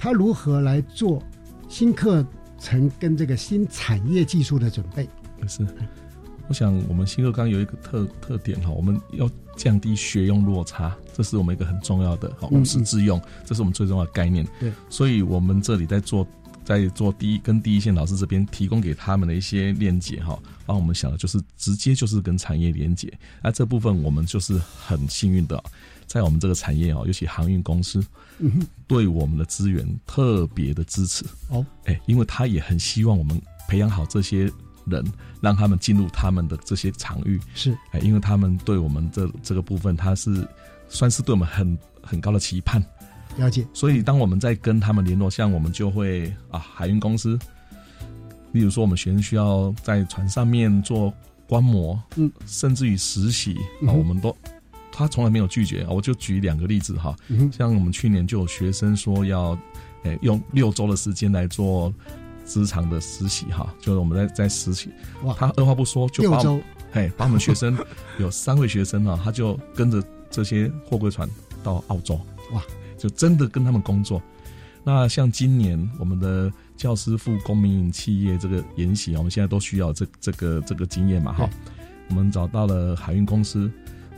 [0.00, 1.22] 他如何来做
[1.68, 2.26] 新课？
[2.62, 5.06] 成跟这个新产业技术的准备
[5.48, 5.66] 是，
[6.48, 14.46] 我想我们新课纲有一个特特点哈，我们要降低学用落差，这是我们一个很重要的哈，无师自用，这是我们最重要的概念。
[14.60, 16.26] 对，所以我们这里在做，
[16.64, 25.62] 在做第一跟第一线老师这边提供给他们的一些链接哈，帮我们想的就是直接就是跟产业连接，那这部分我们就是很幸运的。
[26.06, 28.04] 在我们这个产业哦，尤其航运公司，
[28.86, 31.24] 对我们的资源特别的支持。
[31.48, 34.50] 哦，哎，因为他也很希望我们培养好这些
[34.86, 35.04] 人，
[35.40, 37.76] 让他们进入他们的这些场域，是。
[37.92, 40.46] 哎，因为他们对我们这这个部分，他是
[40.88, 42.82] 算是对我们很很高的期盼，
[43.36, 43.66] 了解。
[43.72, 47.38] 所以当我们在跟他们联络，像我们就会啊，海运公司，
[48.52, 51.12] 例如说我们学生需要在船上面做
[51.46, 53.54] 观摩，嗯，甚至于实习
[53.86, 54.36] 啊，我们都。
[54.92, 57.16] 他从来没有拒绝我就举两个例子哈，
[57.50, 59.58] 像我们去年就有学生说要，
[60.02, 61.92] 诶用六周的时间来做
[62.44, 64.90] 职场的实习哈，就是我们在在实习，
[65.24, 66.60] 哇，他二话不说就六周，
[66.92, 67.76] 嘿，把我们学生
[68.20, 71.28] 有三位学生哈，他就跟着这些货柜船
[71.62, 72.14] 到澳洲，
[72.52, 72.62] 哇，
[72.98, 74.22] 就真的跟他们工作。
[74.84, 81.48] 那像今年我们的教师副公民企业这个研习，我们现在都需要这这个这个经验嘛哈，
[82.10, 83.70] 我们找到了海运公司。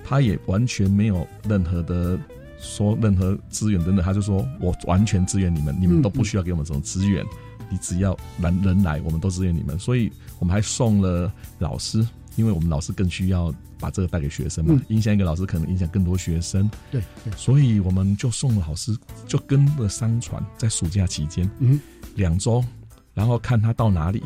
[0.04, 2.18] 他也完全没有任何的
[2.60, 7.24] 说任何资源等等，他就说我完全支援你们，你们都不需要给我们什么资源，
[7.70, 9.78] 你只要人人来，我们都支援你们。
[9.78, 16.68] 所以我们还送了老师因为我们老师更需要把这个带给学生嘛，影响一个老师可能影响更多学生。
[16.90, 18.96] 对对，所以我们就送老师
[19.26, 21.78] 就跟了商船，在暑假期间，嗯，
[22.16, 22.64] 两周，
[23.12, 24.22] 然后看他到哪里，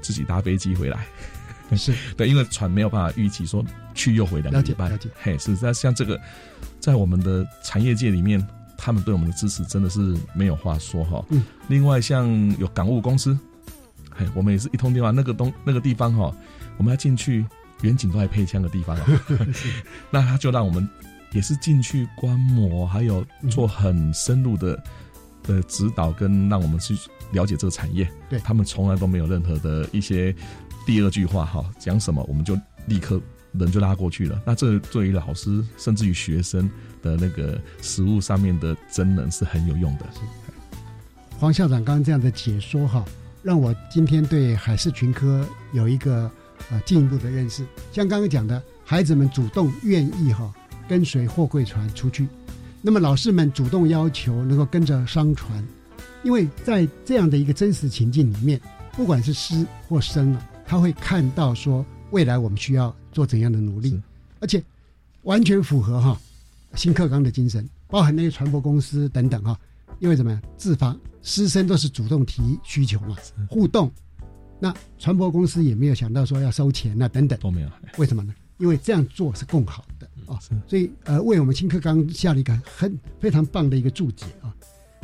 [0.00, 1.06] 自己搭飞机回来。
[1.76, 4.88] 是对，因为船没有办法预期说去又回两个礼拜。
[4.88, 6.20] 了解，嘿，是那像这个，
[6.78, 8.46] 在我们的产业界里面，
[8.76, 11.24] 他们对我们的支持真的是没有话说哈。
[11.30, 13.36] 嗯，另外像有港务公司，
[14.14, 16.32] 嘿，我们也是一通电话，那个东那个地方哈，
[16.76, 17.44] 我们要进去，
[17.80, 19.06] 远景都还配枪的地方啊。
[20.12, 20.88] 那他就让我们
[21.32, 24.80] 也是进去观摩，还有做很深入的
[25.42, 26.94] 的指导，跟让我们去
[27.32, 28.08] 了解这个产业。
[28.28, 30.32] 对他们从来都没有任何的一些。
[30.86, 33.20] 第二句话哈，讲什么我们就立刻
[33.52, 34.42] 人就拉过去了。
[34.44, 36.70] 那这对于老师甚至于学生
[37.02, 40.06] 的那个实物上面的真人是很有用的。
[41.38, 43.04] 黄校长刚刚这样的解说哈，
[43.42, 46.30] 让我今天对海事群科有一个
[46.70, 47.64] 呃进一步的认识。
[47.92, 50.52] 像刚刚讲的，孩子们主动愿意哈
[50.86, 52.28] 跟随货柜船出去，
[52.82, 55.66] 那么老师们主动要求能够跟着商船，
[56.22, 58.60] 因为在这样的一个真实情境里面，
[58.92, 60.46] 不管是师或生啊。
[60.66, 64.00] 他会看到说，未来我们需要做怎样的努力，
[64.40, 64.62] 而且
[65.22, 66.18] 完全符合哈
[66.74, 69.58] 新课纲的精神，包含那些船舶公司等等哈。
[70.00, 73.16] 因为怎么样，自发师生都是主动提需求嘛，
[73.48, 73.90] 互动。
[74.58, 77.68] 那船舶公司也没有想到说要收钱啊等等都没有。
[77.96, 78.34] 为什么呢？
[78.58, 80.38] 因为这样做是更好的啊。
[80.66, 84.54] 所以呃，为我们新课纲下了一个很非常棒的一个注解啊。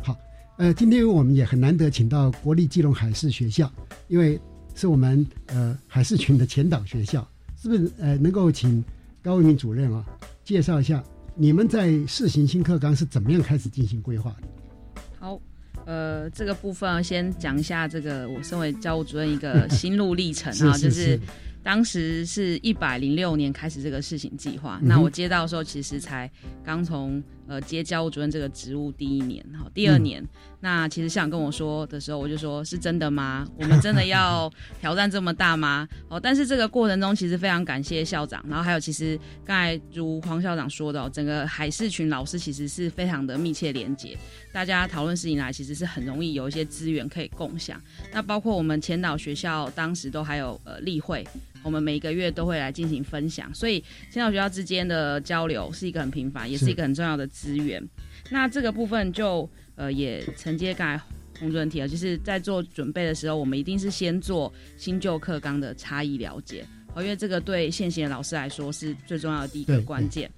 [0.03, 0.17] 好，
[0.57, 3.71] 呃，今天我们也很难得请到国立基隆海事学校，
[4.07, 4.39] 因为。
[4.81, 8.83] 是我们呃海事群的前导学校，是不是呃能够请
[9.21, 10.03] 高为民主任啊
[10.43, 11.03] 介绍一下
[11.35, 14.47] 你们在试行新课纲是怎么样开始进行规划的？
[15.19, 15.39] 好，
[15.85, 21.19] 呃，这个部分先讲一下这个我身为教务主任一个心路历程啊， 就是
[21.61, 26.27] 当时是一百零六年开始这个试行计划，那我接到的时候其实才
[26.63, 27.21] 刚从。
[27.47, 30.25] 呃，接教务主任这个职务第一年，哈，第二年，
[30.59, 33.45] 那其实校长跟我说的时候，我就说是真的吗？
[33.59, 35.87] 我们真的要挑战这么大吗？
[36.07, 44.17] 哦，但是这个过程中其实非常感谢校长，然后还有其实刚才如黄校长说的，整个海事群老师其实是非常的密切连接，
[44.53, 47.81] 大家讨论事情来其实是很容易有一些资源可以共享。
[48.13, 51.27] 那包括我们前导学校当时都还有呃例会。
[51.63, 57.81] 我们每个月都会来进行分享，所以先导学校之间的交流是一个很频繁，也是一个很重要的资源。
[58.29, 61.03] 那这个部分就呃也承接刚才
[61.39, 66.65] 洪主任提了，就是在做准备的时候，我们一定是先做新旧课纲的差异了解，
[66.97, 70.29] 因为这个对现行的老师来说是最重要的第一个关键。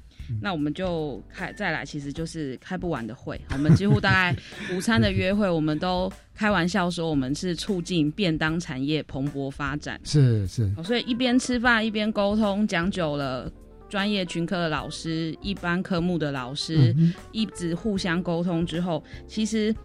[0.41, 3.39] 那我们就开再来，其实就是开不完的会。
[3.51, 4.36] 我们几乎大概
[4.76, 9.99] 午餐的约会，我们都开玩笑说，我们是促进便当产业蓬勃发展。
[10.03, 13.51] 是是，所以一边吃饭一边沟通，讲久了，
[13.89, 16.95] 专业群科的老师、一般科目的老师
[17.32, 19.76] 一直互相沟通之后，其实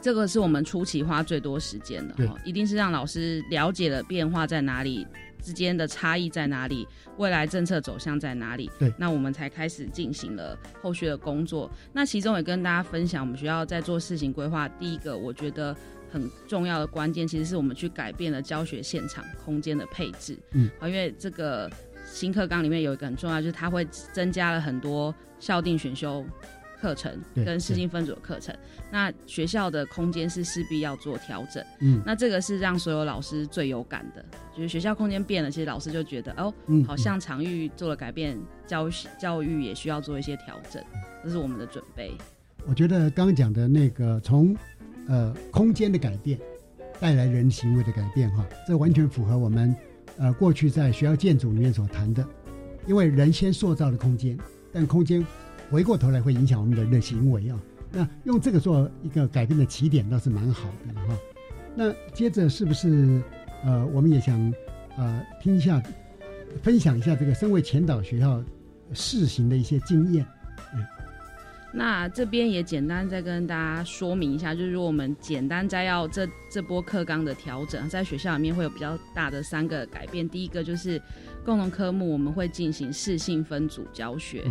[0.00, 2.14] 这个是我们初期花最多时间的。
[2.44, 5.06] 一定是让老师了解了变化在哪里。
[5.44, 6.88] 之间的差异在哪里？
[7.18, 8.70] 未来政策走向在哪里？
[8.78, 11.70] 对，那我们才开始进行了后续的工作。
[11.92, 15.76] 那其中也跟大家分享，我们学校在做事情规划，第一个我觉得
[16.10, 20.38] 很重要的关键，其实是我们去改变了教学现场空间的配置。
[20.52, 21.70] 嗯，因为这个
[22.06, 26.24] 新课纲里面有一个很重要，就是它会增加了很多校定选修。
[26.84, 28.54] 课程跟视听分组的课程，
[28.92, 31.64] 那学校的空间是势必要做调整。
[31.80, 34.22] 嗯，那这个是让所有老师最有感的，
[34.54, 36.52] 就是学校空间变了，其实老师就觉得哦，
[36.86, 38.86] 好像场域做了改变，教
[39.18, 40.84] 教育也需要做一些调整，
[41.24, 42.12] 这是我们的准备。
[42.66, 44.54] 我觉得刚刚讲的那个从
[45.08, 46.38] 呃空间的改变
[47.00, 49.74] 带来人行为的改变哈，这完全符合我们
[50.18, 52.22] 呃过去在学校建筑里面所谈的，
[52.86, 54.38] 因为人先塑造了空间，
[54.70, 55.26] 但空间。
[55.70, 57.58] 回过头来会影响我们人的行为啊，
[57.90, 61.18] 那用这个做一个改变的起点倒是蛮好的哈。
[61.74, 63.20] 那接着是不是
[63.64, 64.54] 呃，我们也想
[64.96, 65.82] 呃听一下，
[66.62, 68.42] 分享一下这个身为前导学校
[68.92, 70.24] 试行的一些经验。
[71.72, 80.28] 那这边也简单再跟大家说明一下，就是我们简单摘要这这波课纲的调整，在学校里面会有比较大的三个改变。
[80.28, 81.00] 第一个就是。
[81.44, 84.42] 共同科目我们会进行适性分组教学，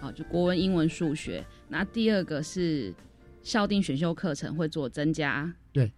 [0.00, 1.44] 好，就国文、英文、数学。
[1.68, 2.92] 那第二个是
[3.42, 5.92] 校定选修课程会做增加，对。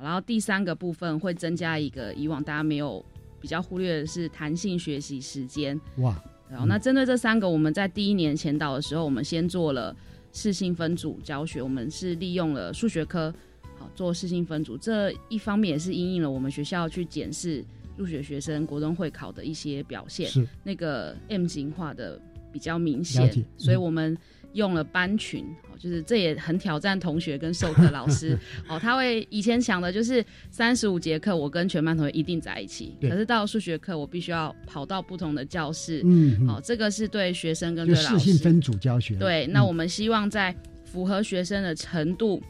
[0.00, 3.02] 然后第三个部分会增加一个以往大家没有
[3.40, 5.80] 比较忽略的是弹性学习时间。
[5.98, 6.22] 哇！
[6.50, 9.96] 然后那针对这三个，我们在第一年前导的时候，我们先做了
[10.32, 13.32] 适性分组教学，我们是利用了数学科
[13.78, 14.76] 好做适性分组。
[14.76, 17.64] 这一方面也是因应了我们学校去检视。
[17.96, 20.46] 入学学生国中会考的一些表现，是。
[20.62, 22.20] 那个 M 型化的
[22.52, 24.16] 比较明显，所以我们
[24.52, 25.44] 用了班群，
[25.78, 28.38] 就是这也很挑战同学跟授课老师。
[28.68, 42.42] 哦，他会以前想的就是三十五节课我跟全班同学一定在一起，可是到数学课我必须要跑到不同的教室，嗯，好，这个是对学生跟对老师分组教学，对，那我们希望在符合学生的程度。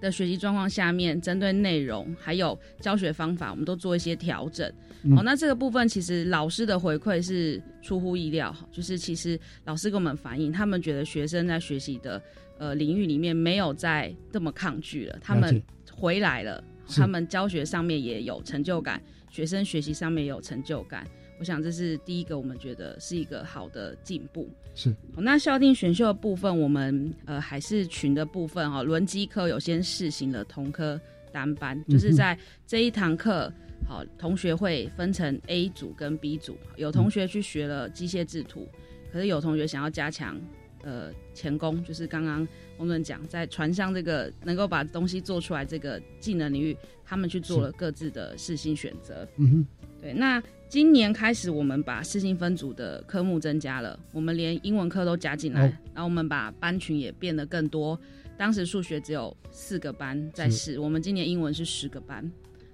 [0.00, 4.68] 的学习状况下面，针对内容还有教学方法，我们都做一些调整。
[5.16, 12.20] 哦，那这个部分其实老师的回馈是出乎意料，就是其实老师跟我们反映，他们觉得学生在学习的
[12.58, 16.62] 呃领域里面没有再这么抗拒了，他们回来了，
[16.94, 21.06] 他们教学上面也有成就感，学生学习上面也有成就感。
[21.40, 24.46] 我想这是第一个，我们觉得是一个好的进步。
[24.74, 31.00] 是，那校定选秀的部分，我们呃还是群的部分哈，轮机科有先试行了同科
[31.32, 33.50] 单班，就是在这一堂课，
[33.88, 38.68] 好，同学会分成 A 组跟 B 组，有同学去学了机械制图，
[39.10, 40.38] 可是有同学想要加强
[40.82, 49.26] 呃钳工，就是刚刚我们讲在船上这个能够把东西做出来这个技能领域，他们去做了各自的试新选择。
[49.38, 49.66] 嗯哼，
[50.02, 50.42] 对，那。
[50.70, 55.62] 今年开始，我们把四性分组的科目增加了，我们连英文课都加进来，
[55.92, 57.98] 然后我们把班群也变得更多。
[58.38, 62.22] 当时数学只有四个班在试，我们今年英文是十个班，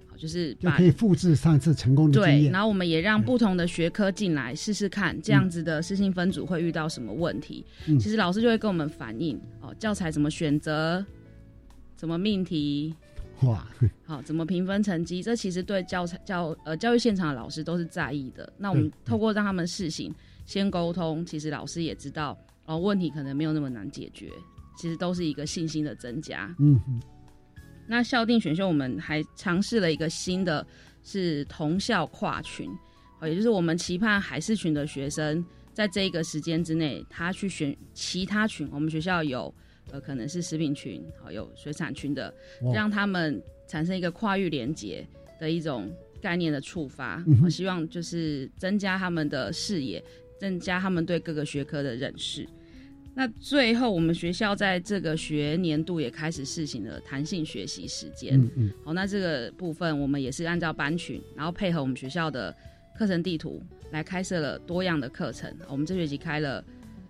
[0.07, 2.51] 好，就是就可以复制上次成功的经验。
[2.51, 7.65] 然后我们也让不同的学科进来试试看，这样子的四性分组会遇到什么问题？
[7.99, 11.03] 其实老师就会跟我们反映哦，教材怎么选择，
[11.95, 12.93] 怎么命题。
[13.41, 13.67] 哇，
[14.03, 15.21] 好，怎么评分成绩？
[15.21, 18.51] 这其实对教材教呃教育现场的老师都是在意的。
[18.57, 20.11] 那我们透过让他们试行，
[20.43, 22.35] 先沟通，其实老师也知道
[22.65, 24.31] 哦，问题可能没有那么难解决，
[24.75, 26.51] 其实都是一个信心的增加。
[26.57, 26.99] 嗯嗯。
[27.85, 30.65] 那校定选秀，我们还尝试了一个新的，
[31.03, 32.67] 是同校跨群，
[33.19, 38.67] 哦，也就是我们期盼海事群的学生在这一个时间之内，他去选其他群。
[38.71, 39.53] 我们学校有。
[39.91, 42.33] 呃，可能是食品群，好有水产群的，
[42.73, 45.07] 让他们产生一个跨域连接
[45.39, 45.89] 的一种
[46.21, 47.23] 概念的触发。
[47.41, 50.03] 我希望就是增加他们的视野，
[50.39, 52.47] 增加他们对各个学科的认识。
[53.15, 58.39] 那最后，我们学校在这个学年度也开始试行了弹性学习时间。
[58.39, 58.71] 嗯嗯。
[58.85, 62.55] 好，那这个部分我们也是按照班群，然后配合我们学校的
[62.95, 63.59] 课程地图
[63.91, 65.51] 来开设了多样的课程。
[65.67, 66.63] 我们这学期开了，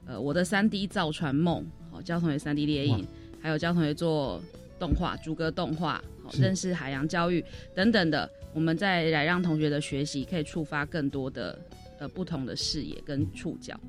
[0.06, 1.66] 呃，我的三 D 造船梦。
[2.02, 3.06] 教同学三 D 猎影，
[3.42, 4.42] 还有教同学做
[4.80, 7.44] 动画、逐格动画，好认识海洋教育
[7.76, 11.58] 等等的，我们再来让同学的学习可以触发更多的
[12.00, 13.80] 呃不同的视野跟触角。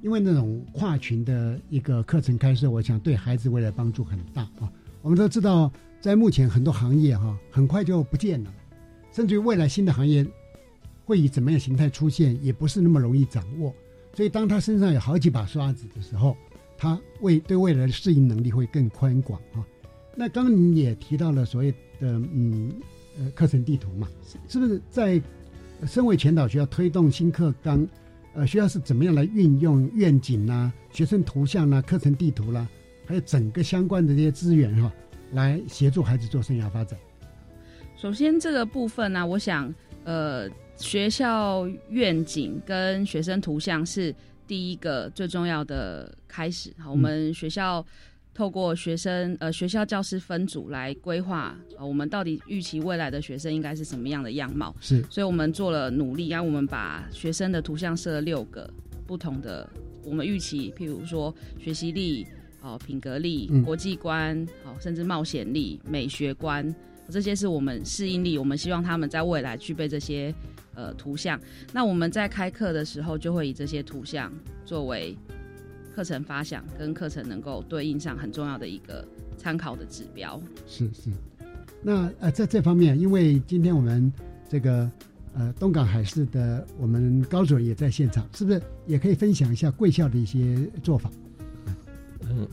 [0.00, 4.70] 因为那种跨群的一个课程开设，我想对孩子未来帮助很大啊。
[5.00, 8.52] 我们都知道，在目前很多行业哈，很快就不见了，
[9.12, 10.26] 甚至于未来新的行业
[11.04, 13.72] 会以怎么样形态出现，也不是那么容易掌握。
[14.14, 16.36] 所以，当他身上有好几把刷子的时候，
[16.82, 19.64] 他未对未来的适应能力会更宽广啊。
[20.16, 21.70] 那刚刚你也提到了所谓
[22.00, 22.72] 的嗯
[23.16, 24.08] 呃课程地图嘛，
[24.48, 25.22] 是不是在
[25.86, 27.86] 身为前导学校推动新课纲，
[28.34, 32.66] 呃学校是怎么样来运用愿景啦、学生图像啦、课程地图啦，
[33.06, 34.92] 还有整个相关的这些资源哈，
[35.30, 36.98] 来协助孩子做生涯发展？
[37.96, 39.72] 首先这个部分呢，我想
[40.02, 44.12] 呃学校愿景跟学生图像是。
[44.52, 47.82] 第一个最重要的开始，好，我们学校
[48.34, 54.76] 透过学生呃学校教师分组来规划，呃，我们到底预期未来的学生应该是什么样的样貌？
[54.78, 58.68] 是，所以我们做了努力，让我们把学生的图像设了六个
[59.06, 59.66] 不同的，
[60.04, 62.26] 我们预期，譬如说学习力、
[62.60, 66.62] 哦品格力、国际观、好甚至冒险力、美学观，
[67.08, 70.30] 这些是我们适应力，我们希望他们在未来具备这些。
[70.74, 71.38] 呃，图像。
[71.72, 74.32] 那我们在开课的时候，就会以这些图像
[74.64, 75.16] 作为
[75.94, 79.06] 课程发想跟课程能够对应上很重要的一个
[79.36, 80.40] 参考的指标。
[80.66, 81.10] 是是。
[81.82, 84.10] 那呃，在这方面，因为今天我们
[84.48, 84.90] 这个
[85.34, 91.10] 呃东港海事的我们高主任也在现场，是不是也可以分享一下贵校的一些做法？
[92.30, 92.48] 嗯，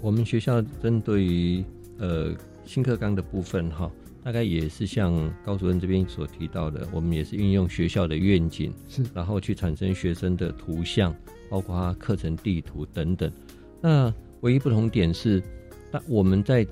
[0.00, 1.64] 我们学校针对于
[1.98, 2.34] 呃
[2.66, 3.90] 新课纲的部分哈。
[4.22, 11.14] 大概也是像高主任这边所提到的，我们也是运用学校的愿景，是，然后去产生学生的图像，
[11.48, 13.32] 包括课程地图等等。
[13.80, 14.12] 那
[14.42, 15.42] 唯一不同点是，
[15.90, 16.66] 那我们在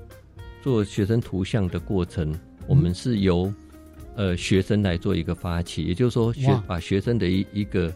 [0.61, 2.33] 做学生图像的过程，
[2.67, 3.51] 我们是由
[4.15, 7.91] 呃学生来做一个发起，也就是说，学把学生的一一个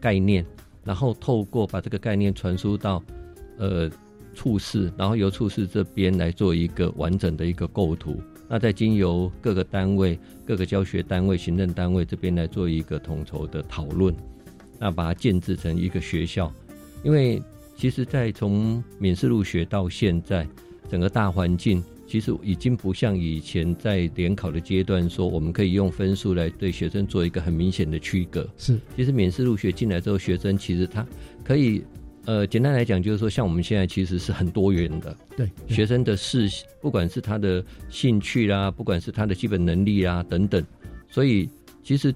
[0.00, 0.44] 概念，
[0.84, 3.02] 然后透过把这个概念传输到
[3.56, 3.90] 呃
[4.34, 8.20] 处室，然后由处室这边来做一个完整的一个构图。
[8.48, 14.14] 那再经由各个单位、各个教学单位、行政单位这边来做一个统筹的讨论，
[14.78, 16.52] 那把它建制成一个学校。
[17.04, 17.42] 因为
[17.76, 20.46] 其实，在从免试入学到现在，
[20.90, 28.48] 整个大环境其实已经不像以前在联考的阶段，说我们可以用分数来对学生做一个很明显的区隔。
[28.56, 31.06] 是，其实免试入学进来之后，学生其实他
[31.44, 31.84] 可以。
[32.24, 36.46] 呃，简单来讲，就是说，像我们现在其实是很多元的，对学生的事，
[36.78, 40.62] 不管是他的兴趣啦，不管是他的基本能力啦等等，
[41.08, 41.48] 所以
[41.82, 42.14] 其实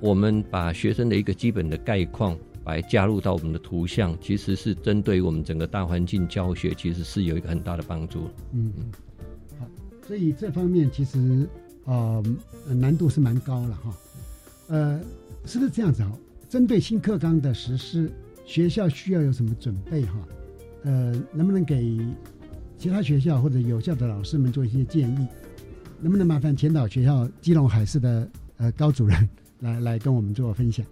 [0.00, 8.28] 我们把学生的一个基本的概况来加入到我们的图像，其实是针对我们整个大环境教学，其实是有一个很大的帮助。
[8.52, 8.92] 嗯嗯，
[9.60, 9.66] 好，
[10.08, 11.48] 所以这方面其实
[11.84, 12.20] 呃
[12.66, 13.96] 难度是蛮高了哈，
[14.66, 15.00] 呃，
[15.44, 16.12] 是不是这样子啊？
[16.48, 18.10] 针对新课纲的实施。
[18.44, 20.18] 学校需要有什么准备哈？
[20.84, 21.98] 呃，能不能给
[22.76, 25.26] 其他学校或者有效的老师们做一些建议？
[26.00, 28.28] 能不能麻烦前导学校基隆海事的
[28.58, 29.28] 呃高主任
[29.60, 30.84] 来来跟我们做分享？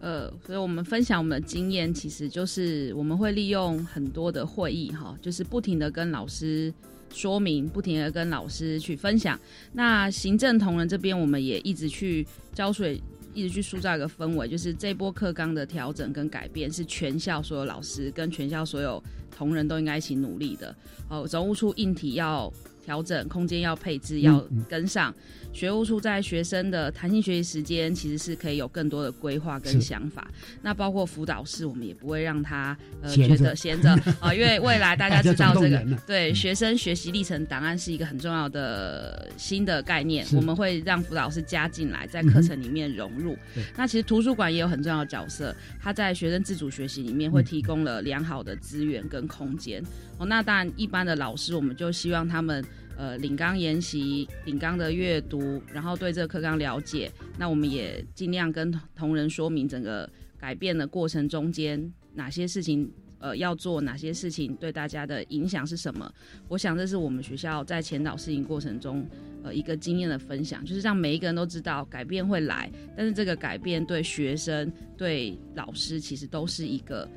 [0.00, 6.72] 呃，所以我们分享我们的经验，其实就是我们会利用很多的会议哈，就是不停的跟老师
[7.12, 9.38] 说明，不停的跟老师去分享。
[9.72, 13.00] 那行政同仁这边，我们也一直去浇水。
[13.36, 20.74] 一直去塑造一个氛围，就是这波课纲的调整跟改变是全校所有老师跟全校所有同仁都应该一起努力的。
[21.10, 22.50] 哦，总务处硬体要。
[22.86, 25.12] 调整空间要配置要跟上，
[25.52, 30.30] 学务处在学生的弹性学习时间其实是可以有更多的规划跟想法。
[30.62, 33.90] 那包括辅导室，我们也不会让他呃觉得闲着。
[34.20, 43.36] 啊，因为未来大家 知道这个对学生学习历程档案是一个很重要的新的概念，我们会让辅导师加进来，在课程里面融入。
[43.76, 49.82] 那其实图书馆也有很重要的角色，它在学生自主学习里面会提供了良好的资源跟空间。
[50.18, 52.64] 哦，那当然，一般的老师我们就希望他们
[52.96, 57.10] 呃领纲研习、领纲的阅读，然后对这个课纲了解。
[57.38, 66.10] 那我们也尽量跟同仁说明整个改变的过程中间哪些事情呃要做，哪些事情对大家的影响是什么。
[66.48, 69.06] 我想这是我们学校在前导适应过程中
[69.42, 77.08] 呃一个经验的分享，就是让每一个人都知道改变会来，但是这个改变对学生、对老师其实都是一个。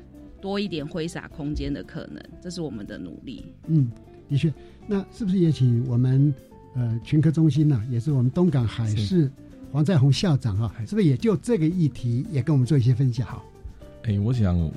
[0.42, 3.44] 多一点挥洒空间的可能，这是我们的努力。
[3.66, 3.92] 嗯，
[4.26, 4.50] 的确，
[4.90, 6.34] 那是不是也请我们
[6.74, 9.30] 呃群科中心呢，也是我们东港海事
[9.70, 13.24] 黄在宏校长哈，是不是也就这个议题也跟我们做一些分享？
[13.24, 13.44] 好，
[14.02, 14.72] 哎，我想，因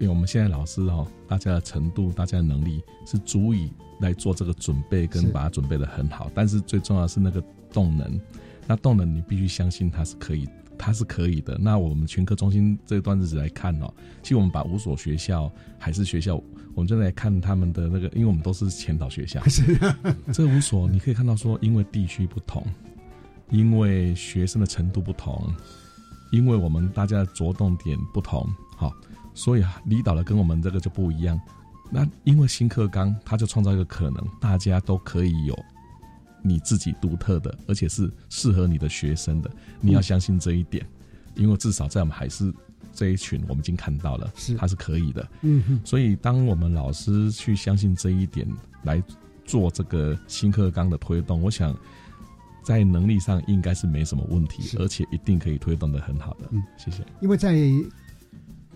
[0.00, 6.28] 为我们现在老师哦，大家的程度、大家的能力是足以来做这个准备，跟把它准备的很好。
[6.34, 7.40] 但是最重要是那个
[7.72, 8.20] 动能，
[8.66, 10.48] 那动能你必须相信它是可以。
[10.84, 11.56] 它是可以的。
[11.58, 13.90] 那我们全科中心这段日子来看哦，
[14.22, 16.36] 其实我们把五所学校、还是学校，
[16.74, 19.42] 我们正在看他们的那个，因为我们都是前导学校。
[19.48, 19.78] 是。
[20.30, 22.62] 这五所你可以看到说，因为地区不同，
[23.48, 25.50] 因为学生的程度不同，
[26.30, 28.92] 因为我们大家的着重点不同，好，
[29.32, 31.40] 所以离岛的跟我们这个就不一样。
[31.90, 35.58] 那因为新课纲，它就创造一个可能，大家都可以有。
[36.46, 40.86] 你自己独特的，而且是适合你的学生的，你要相信这一点，
[41.34, 42.52] 因为至少在我们还是
[42.92, 45.26] 这一群，我们已经看到了，是它是可以的。
[45.40, 48.46] 嗯哼，所以当我们老师去相信这一点
[48.82, 49.02] 来
[49.46, 51.74] 做这个新课纲的推动，我想
[52.62, 56.48] 在能力上应该是没什么问题，而且一定可以推动的很好的。
[56.50, 57.02] 嗯，谢谢。
[57.22, 57.58] 因为在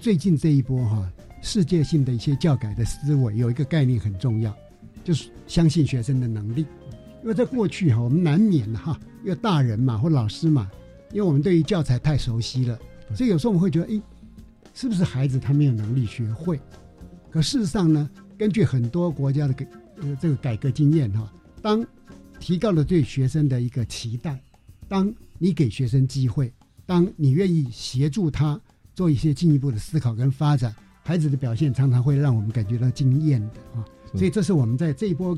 [0.00, 1.12] 最近这一波哈，
[1.42, 4.56] 世界性的一些教改的思维有一个概念很重要，
[5.04, 6.64] 就是相信学生的能力。
[7.22, 10.70] 因为在过去哈，我们难免哈，因为大人嘛或老师嘛，
[11.10, 12.78] 因为我们对于教材太熟悉了，
[13.14, 14.00] 所以有时候我们会觉得，哎，
[14.72, 16.60] 是不是孩子他没有能力学会？
[17.30, 18.08] 可事实上呢，
[18.38, 19.66] 根据很多国家的改
[20.00, 21.84] 呃这个改革经验哈，当
[22.38, 24.40] 提高了对学生的一个期待，
[24.86, 26.52] 当你给学生机会，
[26.86, 28.58] 当你愿意协助他
[28.94, 33.84] 做一些进一步的思考跟发展，孩子的表现常常会让我们感觉到惊艳的啊。
[34.14, 35.36] 所以这是我们在这一波。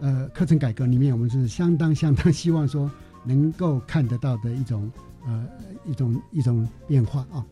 [0.00, 2.90] 呃，课程改革里面，我们是相当相当希望说
[3.22, 4.90] 能够看得到的一种
[5.26, 5.46] 呃
[5.86, 7.44] 一种一种变化啊。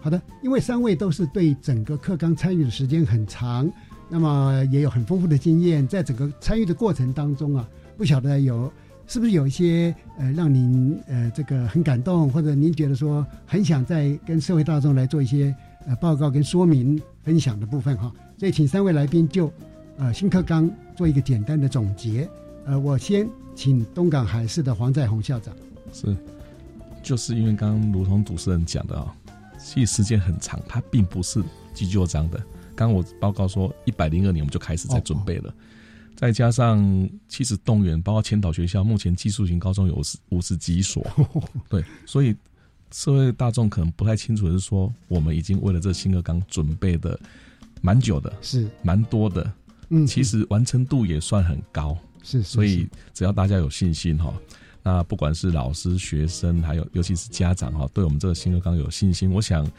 [0.00, 3.68] 好的，因为三位都是对整个课纲参与的时间很长，
[4.08, 8.72] 那么也有很丰富的经验，在整个参与的过程当中啊，不晓得有
[9.08, 15.52] 是不是有一些呃让您呃这个很感动，或者您觉得说很想在跟社会大众来做一些
[15.88, 18.12] 呃报告跟说明分享的部分哈。
[18.38, 19.52] 所以，请三位来宾就。
[19.98, 22.28] 呃，新课纲做一个简单的总结。
[22.66, 25.54] 呃，我先请东港海事的黄在宏校长。
[25.92, 26.14] 是，
[27.02, 29.14] 就是因为刚刚如同主持人讲的啊，
[29.58, 31.42] 其实时间很长，它并不是
[31.72, 32.38] 急就章的。
[32.74, 35.54] 刚刚我报告说，一百零二年我们就开始在准备了。
[36.14, 41.06] 再加上其实动员，包括千岛学校，目前技术型高中有五十几所，
[41.70, 42.36] 对，所以
[42.92, 47.18] 社会大众可能不太清楚的是说，我们已经为了这新课纲准备的
[47.80, 49.50] 蛮久的，是蛮多的，
[49.88, 54.34] 嗯，其实完成度也算很高，是，所以只要大家有信心哈，
[54.82, 59.70] 那不管是老师、学生，还有尤其是家长哈，对我们这个新课纲有信心，我想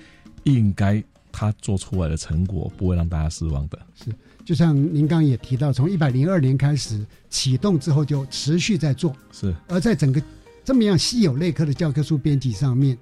[0.43, 4.11] 应该他做出来的成果不会让大家失望的，是。
[4.45, 9.13] 就像您刚刚也提到，从一百零二年开始启动之后，就持续在做。
[9.33, 9.53] 是。
[9.67, 10.23] 而在整个
[10.63, 12.97] 这么样稀有类科的教科书编辑上面，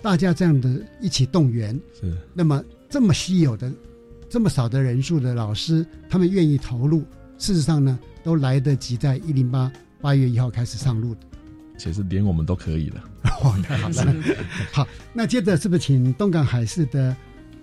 [0.00, 2.16] 大家这样的一起动员，是。
[2.32, 3.70] 那么这么稀有的、
[4.28, 7.04] 这么少的人数的老师，他们愿意投入，
[7.38, 11.20] 事实上呢，都来得及在一零八八月一号开始上路的。
[11.78, 13.04] 其实连我们都可以了。
[13.42, 14.14] 哦，太好了。
[14.72, 17.16] 好，那接着是不是请东港海事的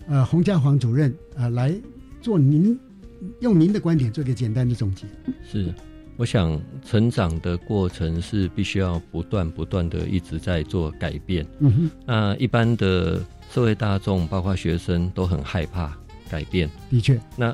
[0.07, 1.75] 呃洪家煌主任啊来
[2.21, 2.77] 做您？
[3.39, 5.05] 用您的观点做一个简单的总结。
[5.49, 5.73] 是，
[6.15, 11.45] 我想成长的过程是必须要不断不断的一直在做改变。
[11.59, 11.91] 嗯哼。
[12.05, 13.19] 那一般的
[13.51, 15.97] 社会大众，包括学生，都很害怕
[16.35, 16.69] 改变。
[16.89, 17.19] 的确。
[17.37, 17.51] 那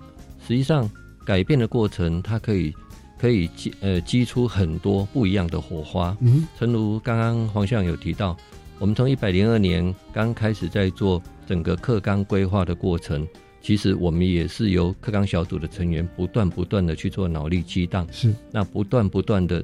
[0.48, 0.90] 实际上
[1.24, 2.74] 改变的过程，它可以
[3.20, 6.18] 可以激呃激出很多不一样的火花。
[6.22, 6.48] 嗯。
[6.58, 8.36] 诚如刚刚黄校长有提到，
[8.80, 13.28] 我们从一百零二年刚开始在做整个课纲规划的过程。
[13.64, 19.64] 其实我们也是由课纲小组的成员不断不断的去做脑力激荡，是那不断不断的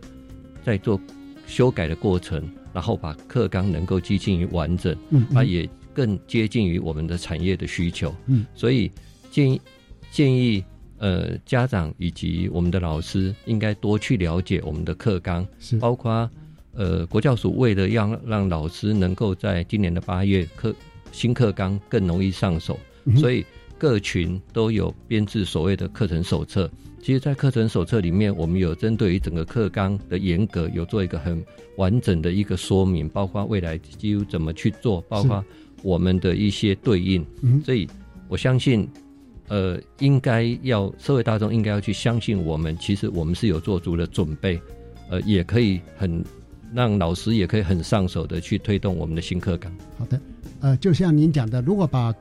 [0.63, 1.01] 在做
[1.47, 8.91] 修改的过程，然后把课纲能够接近于完整，嗯，它也更接近于我们的产业的需求，嗯，所以
[9.38, 9.62] 建议
[10.10, 10.64] 建议
[10.98, 16.28] 呃家长以及我们的老师应该多去了解我们的课纲，是包括
[16.74, 20.74] 呃国教署为了让让老师能够在今年的八月课
[21.12, 22.80] 新课纲更容易上手，
[23.16, 23.46] 所以。
[23.80, 26.68] 各群都有编制所谓的课程手册。
[27.00, 35.46] 其实，在课程手册里面，我们有针对于整个课纲的严格，有做一个很完整的一个说明，包括未来几乎怎么去做，包括
[35.84, 37.24] 我们的一些对应。
[37.64, 37.88] 所以，
[38.28, 38.90] 我相信，
[39.48, 44.62] 呃，应该要社会大众应该要去相信我们，其实我们是有做足了准备，
[45.10, 46.24] 呃，也可以很
[46.74, 49.72] 让老师也可以很上手的去推动我们的新课纲。
[49.98, 50.22] 好的，
[50.60, 52.14] 呃，就像您讲的，如果把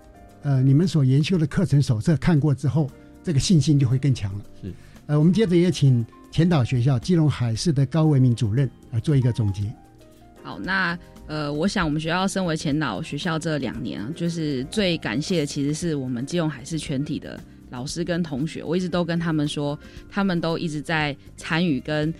[0.42, 2.88] 呃，你们所研修的课程手册看过之后，
[3.24, 4.44] 这个信心就会更强了。
[4.62, 4.72] 是，
[5.06, 9.62] 呃，我们接着也请前岛学校基隆海事的高维明主任来做一个总结。
[10.44, 10.96] 好，那
[11.26, 17.38] 呃，我想我们学校身为前导学校这两年啊，就是最感谢的其实是我们基隆海事全体的
[17.70, 18.62] 老师跟同学。
[18.62, 19.78] 我一直都跟他们说，
[20.10, 22.12] 他们都一直在参与跟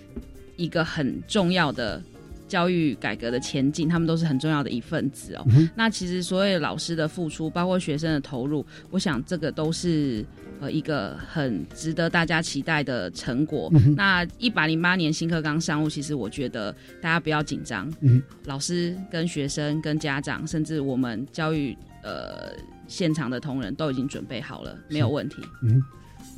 [0.56, 2.02] 一个很重要的。
[2.48, 5.44] 教育改革的前进，他们都是很重要的一份子哦。
[5.74, 10.24] 那其实所有老师的付出，包括学生的投入，我想这个都是
[10.60, 13.70] 呃一个很值得大家期待的成果。
[13.96, 17.92] 那一百零八年新课纲上路，其实我觉得大家不要紧张。
[18.00, 22.52] 嗯，老师跟学生跟家长，甚至我们教育呃
[22.86, 25.36] 现场的同仁都已经准备好了，没有问题。
[25.62, 25.82] 嗯，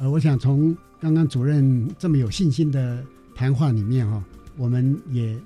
[0.00, 3.04] 呃，我想从刚刚主任这么有信心的
[3.34, 4.24] 谈话里面哈，
[4.56, 5.36] 我们也。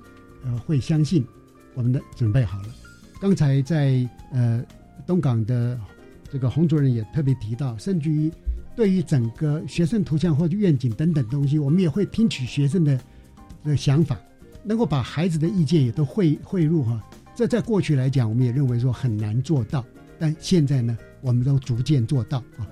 [0.45, 1.25] 呃，会相信
[1.73, 2.65] 我们的准备好了。
[3.21, 4.61] 刚才在呃
[5.07, 5.79] 东港的
[6.29, 8.29] 这个洪主任也特别提到，甚至于
[8.75, 12.99] 对于整个学生图像或者愿景等等东西，我们也会听取学生的
[13.63, 14.19] 的想法，
[14.63, 17.01] 能够把孩子的意见也都汇汇入哈。
[17.35, 19.85] 这在过去来讲，我们也认为说很难做到，
[20.19, 22.67] 但现在呢，我们都逐渐做到啊。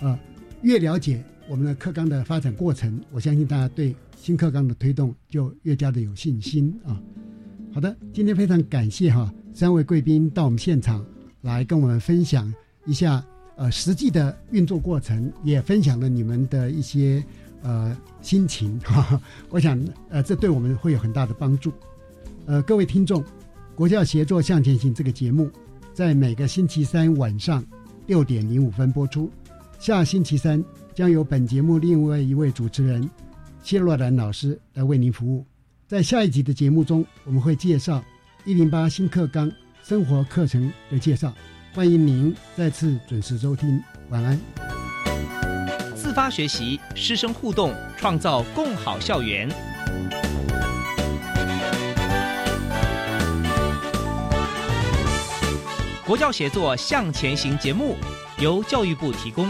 [0.00, 0.18] 呃，
[0.62, 3.94] 越了解我们的课纲的发展过程，我相信大家对。
[4.20, 7.00] 新课纲的推动就越加的有信心啊！
[7.72, 11.02] 好的，今天非常感谢哈三位贵宾到我们现场
[11.40, 12.52] 来跟我们分享
[12.84, 13.24] 一下
[13.60, 17.22] 呃实际的运作过程，也分享了你们的一些
[17.62, 19.20] 呃心情 哈。
[19.50, 21.70] 我想呃这对我们会有很大的帮助。
[22.46, 23.22] 呃，各位听众，
[23.74, 25.50] 国教协作向前行这个节目
[25.92, 27.62] 在每个星期三晚上
[28.06, 29.30] 六点零五分播出，
[29.78, 33.08] 下星期三将由本节目另外一位主持人。
[33.62, 35.44] 谢若兰老师来为您服务。
[35.86, 38.02] 在下一集的节目中，我们会介绍
[38.46, 39.52] 一零八新课纲
[39.82, 41.30] 生活课程的介绍。
[41.72, 43.80] 欢迎您再次准时收听。
[44.08, 44.36] 晚安。
[45.94, 49.48] 自发学习，师生互动，创造共好校园。
[56.04, 57.96] 国教协作向前行节目
[58.40, 59.48] 由教育部提供。